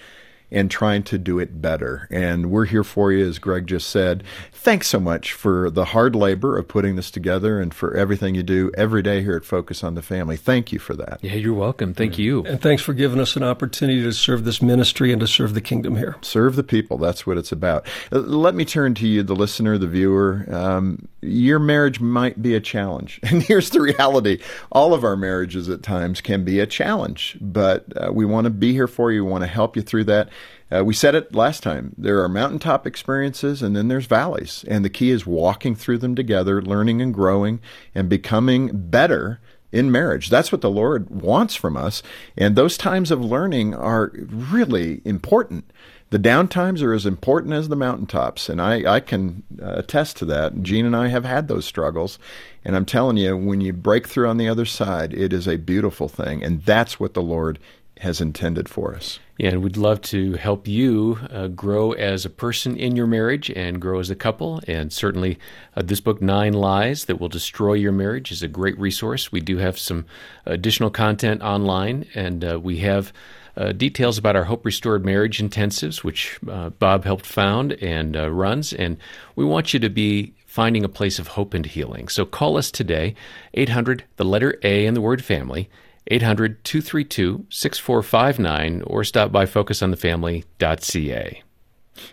and 0.56 0.72
trying 0.72 1.04
to 1.04 1.18
do 1.18 1.38
it 1.38 1.62
better. 1.62 2.08
And 2.10 2.50
we're 2.50 2.66
here 2.66 2.86
for 2.86 3.12
you, 3.12 3.28
as 3.28 3.38
Greg 3.40 3.68
just 3.68 3.90
said. 3.90 4.24
Thanks 4.54 4.88
so 4.88 5.00
much 5.00 5.34
for 5.34 5.70
the 5.70 5.86
hard 5.86 6.16
labor 6.16 6.58
of 6.58 6.68
putting 6.68 6.96
this 6.96 7.12
together 7.12 7.60
and 7.60 7.74
for 7.74 7.96
everything 7.96 8.36
you 8.36 8.42
do 8.42 8.72
every 8.76 9.04
day 9.04 9.22
here 9.22 9.36
at 9.36 9.44
Focus 9.44 9.84
on 9.84 9.96
the 9.96 10.02
Family. 10.02 10.38
Thank 10.38 10.72
you 10.72 10.80
for 10.80 10.96
that. 10.96 11.20
Yeah, 11.22 11.34
you're 11.34 11.54
welcome. 11.54 11.94
Thank 11.94 12.18
you. 12.18 12.46
And 12.46 12.62
thanks 12.62 12.82
for 12.82 12.94
giving 12.94 13.20
us 13.20 13.36
an 13.36 13.44
opportunity 13.44 14.02
to 14.04 14.14
serve 14.14 14.46
this 14.46 14.62
ministry 14.62 15.12
and 15.12 15.20
to 15.20 15.28
serve 15.28 15.54
the 15.54 15.62
kingdom 15.62 15.98
here. 15.98 16.16
Serve 16.22 16.56
the 16.56 16.64
people. 16.64 16.98
That's 16.98 17.28
what 17.28 17.38
it's 17.38 17.52
about. 17.52 17.86
Uh, 18.12 18.20
let 18.20 18.56
me 18.56 18.64
turn 18.64 18.96
to 18.96 19.08
you, 19.08 19.24
the 19.24 19.36
listener, 19.36 19.78
the 19.78 19.88
viewer. 19.88 20.46
Um, 20.50 21.08
your 21.22 21.60
marriage 21.60 22.00
might 22.00 22.42
be 22.42 22.56
a 22.56 22.62
challenge. 22.62 23.20
And 23.36 23.44
here's 23.44 23.72
the 23.72 23.82
reality 23.82 24.40
all 24.72 24.94
of 24.94 25.04
our 25.04 25.18
marriages 25.18 25.68
at 25.68 25.84
times 25.84 26.22
can 26.22 26.46
be 26.46 26.62
a 26.62 26.66
challenge, 26.66 27.38
but 27.42 27.86
uh, 27.98 28.14
we 28.14 28.24
want 28.24 28.46
to 28.46 28.50
be 28.50 28.72
here 28.72 28.88
for 28.88 29.12
you. 29.12 29.26
We 29.26 29.32
want 29.32 29.42
to 29.42 29.48
help 29.48 29.76
you 29.76 29.82
through 29.82 30.06
that. 30.06 30.30
Uh, 30.72 30.84
we 30.84 30.94
said 30.94 31.16
it 31.16 31.36
last 31.36 31.62
time. 31.62 31.94
There 31.98 32.24
are 32.24 32.30
mountaintop 32.30 32.88
experiences 32.88 33.62
and 33.62 33.76
then 33.76 33.88
there's 33.88 34.08
valleys. 34.08 34.66
And 34.68 34.84
the 34.84 34.90
key 34.90 35.12
is 35.12 35.26
walking 35.26 35.76
through 35.76 36.00
them 36.00 36.16
together, 36.16 36.62
learning 36.62 37.02
and 37.02 37.14
growing 37.14 37.60
and 37.94 38.10
becoming 38.10 38.72
better 38.74 39.40
in 39.72 39.92
marriage. 39.92 40.30
That's 40.30 40.52
what 40.52 40.62
the 40.62 40.70
Lord 40.70 41.10
wants 41.10 41.56
from 41.56 41.78
us. 41.78 42.02
And 42.38 42.56
those 42.56 42.78
times 42.78 43.12
of 43.12 43.24
learning 43.24 43.76
are 43.76 44.12
really 44.14 45.02
important. 45.06 45.70
The 46.12 46.20
downtimes 46.20 46.82
are 46.82 46.94
as 46.94 47.06
important 47.06 47.54
as 47.54 47.68
the 47.68 47.76
mountaintops. 47.76 48.48
And 48.48 48.62
I, 48.62 48.96
I 48.96 49.00
can 49.02 49.44
uh, 49.62 49.74
attest 49.76 50.18
to 50.18 50.26
that. 50.26 50.62
Jean 50.64 50.86
and 50.86 50.96
I 50.96 51.08
have 51.08 51.26
had 51.26 51.48
those 51.48 51.66
struggles. 51.66 52.18
And 52.64 52.76
I'm 52.76 52.86
telling 52.86 53.18
you, 53.18 53.36
when 53.36 53.60
you 53.60 53.74
break 53.74 54.08
through 54.08 54.30
on 54.30 54.38
the 54.38 54.48
other 54.48 54.66
side, 54.66 55.14
it 55.14 55.34
is 55.34 55.48
a 55.48 55.58
beautiful 55.58 56.08
thing. 56.08 56.44
And 56.44 56.64
that's 56.64 57.00
what 57.00 57.14
the 57.14 57.22
Lord 57.22 57.60
has 58.02 58.22
intended 58.22 58.68
for 58.68 58.96
us. 58.96 59.20
Yeah, 59.38 59.50
and 59.50 59.64
we'd 59.64 59.76
love 59.76 60.02
to 60.04 60.34
help 60.34 60.66
you 60.66 61.20
uh, 61.30 61.48
grow 61.48 61.92
as 61.92 62.26
a 62.26 62.30
person 62.30 62.78
in 62.78 62.96
your 62.96 63.08
marriage 63.08 63.50
and 63.50 63.82
grow 63.82 64.00
as 64.00 64.10
a 64.10 64.16
couple. 64.16 64.62
And 64.66 64.94
certainly, 64.94 65.38
uh, 65.76 65.82
this 65.82 66.00
book, 66.00 66.22
Nine 66.22 66.54
Lies 66.54 67.06
That 67.06 67.20
Will 67.20 67.28
Destroy 67.28 67.74
Your 67.74 67.92
Marriage, 67.92 68.32
is 68.32 68.42
a 68.42 68.48
great 68.48 68.80
resource. 68.80 69.34
We 69.34 69.42
do 69.42 69.58
have 69.58 69.78
some 69.78 70.06
additional 70.46 70.90
content 70.90 71.42
online, 71.42 72.08
and 72.16 72.46
uh, 72.46 72.60
we 72.62 72.78
have 72.78 73.12
uh, 73.58 73.74
details 73.74 74.18
about 74.18 74.38
our 74.38 74.46
Hope 74.46 74.66
Restored 74.66 75.06
Marriage 75.06 75.40
Intensives, 75.40 75.98
which 75.98 76.40
uh, 76.50 76.70
Bob 76.70 77.04
helped 77.04 77.26
found 77.26 77.74
and 77.74 78.16
uh, 78.16 78.30
runs. 78.32 78.72
And 78.72 78.98
we 79.36 79.44
want 79.44 79.74
you 79.74 79.80
to 79.82 79.90
be 79.90 80.34
finding 80.46 80.86
a 80.86 80.90
place 80.90 81.20
of 81.20 81.28
hope 81.28 81.54
and 81.54 81.66
healing. 81.66 82.08
So 82.08 82.26
call 82.26 82.58
us 82.58 82.72
today, 82.72 83.16
800, 83.54 84.06
the 84.16 84.24
letter 84.24 84.58
A, 84.64 84.86
and 84.86 84.96
the 84.96 85.02
word 85.02 85.24
family. 85.24 85.70
800 86.08 86.64
232 86.64 87.46
6459 87.50 88.84
or 88.86 89.04
stop 89.04 89.32
by 89.32 89.46
focusonthefamily.ca. 89.46 91.44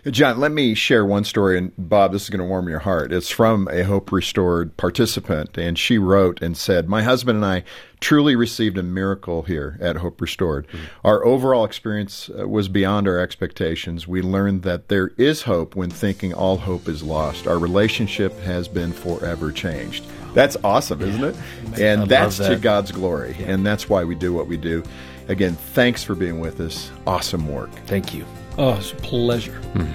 John, 0.09 0.39
let 0.39 0.51
me 0.51 0.75
share 0.75 1.05
one 1.05 1.25
story, 1.25 1.57
and 1.57 1.73
Bob, 1.77 2.13
this 2.13 2.23
is 2.23 2.29
going 2.29 2.39
to 2.39 2.45
warm 2.45 2.69
your 2.69 2.79
heart. 2.79 3.11
It's 3.11 3.29
from 3.29 3.67
a 3.69 3.83
Hope 3.83 4.11
Restored 4.11 4.75
participant, 4.77 5.57
and 5.57 5.77
she 5.77 5.97
wrote 5.97 6.41
and 6.41 6.55
said, 6.55 6.87
My 6.87 7.03
husband 7.03 7.37
and 7.37 7.45
I 7.45 7.63
truly 7.99 8.35
received 8.35 8.77
a 8.77 8.83
miracle 8.83 9.43
here 9.43 9.77
at 9.81 9.97
Hope 9.97 10.21
Restored. 10.21 10.67
Mm-hmm. 10.67 10.85
Our 11.03 11.25
overall 11.25 11.65
experience 11.65 12.29
uh, 12.29 12.47
was 12.47 12.69
beyond 12.69 13.07
our 13.07 13.19
expectations. 13.19 14.07
We 14.07 14.21
learned 14.21 14.63
that 14.63 14.87
there 14.87 15.11
is 15.17 15.43
hope 15.43 15.75
when 15.75 15.89
thinking 15.89 16.33
all 16.33 16.57
hope 16.57 16.87
is 16.87 17.03
lost. 17.03 17.45
Our 17.47 17.59
relationship 17.59 18.37
has 18.39 18.67
been 18.67 18.93
forever 18.93 19.51
changed. 19.51 20.05
That's 20.33 20.57
awesome, 20.63 21.01
yeah. 21.01 21.07
isn't 21.07 21.23
it? 21.23 21.35
And 21.79 22.01
I 22.03 22.05
that's 22.05 22.37
that. 22.37 22.49
to 22.49 22.55
God's 22.57 22.91
glory. 22.91 23.35
Yeah. 23.39 23.51
And 23.51 23.65
that's 23.65 23.89
why 23.89 24.03
we 24.03 24.15
do 24.15 24.33
what 24.33 24.47
we 24.47 24.57
do. 24.57 24.83
Again, 25.27 25.53
thanks 25.53 26.03
for 26.03 26.15
being 26.15 26.39
with 26.39 26.59
us. 26.59 26.91
Awesome 27.07 27.47
work. 27.47 27.71
Thank 27.85 28.13
you. 28.13 28.25
Oh, 28.57 28.73
it's 28.73 28.91
a 28.91 28.95
pleasure. 28.95 29.55
Hmm. 29.73 29.91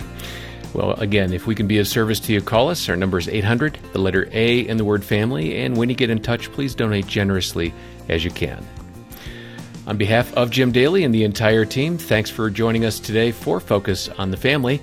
Well, 0.75 0.93
again, 0.93 1.33
if 1.33 1.47
we 1.47 1.55
can 1.55 1.67
be 1.67 1.79
of 1.79 1.89
service 1.89 2.21
to 2.21 2.33
you, 2.33 2.41
call 2.41 2.69
us. 2.69 2.89
Our 2.89 2.97
number 2.97 3.19
is 3.19 3.29
800, 3.29 3.79
the 3.93 3.99
letter 3.99 4.29
A 4.33 4.67
and 4.69 4.79
the 4.79 4.85
word 4.85 5.05
family. 5.05 5.59
And 5.59 5.77
when 5.77 5.89
you 5.89 5.95
get 5.95 6.11
in 6.11 6.21
touch, 6.21 6.53
please 6.53 6.75
donate 6.75 7.07
generously 7.07 7.73
as 8.09 8.25
you 8.25 8.31
can. 8.31 8.65
On 9.87 9.97
behalf 9.97 10.33
of 10.35 10.51
Jim 10.51 10.71
Daly 10.71 11.05
and 11.05 11.15
the 11.15 11.25
entire 11.25 11.65
team, 11.65 11.97
thanks 11.97 12.29
for 12.29 12.51
joining 12.51 12.85
us 12.85 13.01
today 13.01 13.33
for 13.33 13.59
Focus 13.59 14.11
on 14.19 14.31
the 14.31 14.37
Family. 14.37 14.83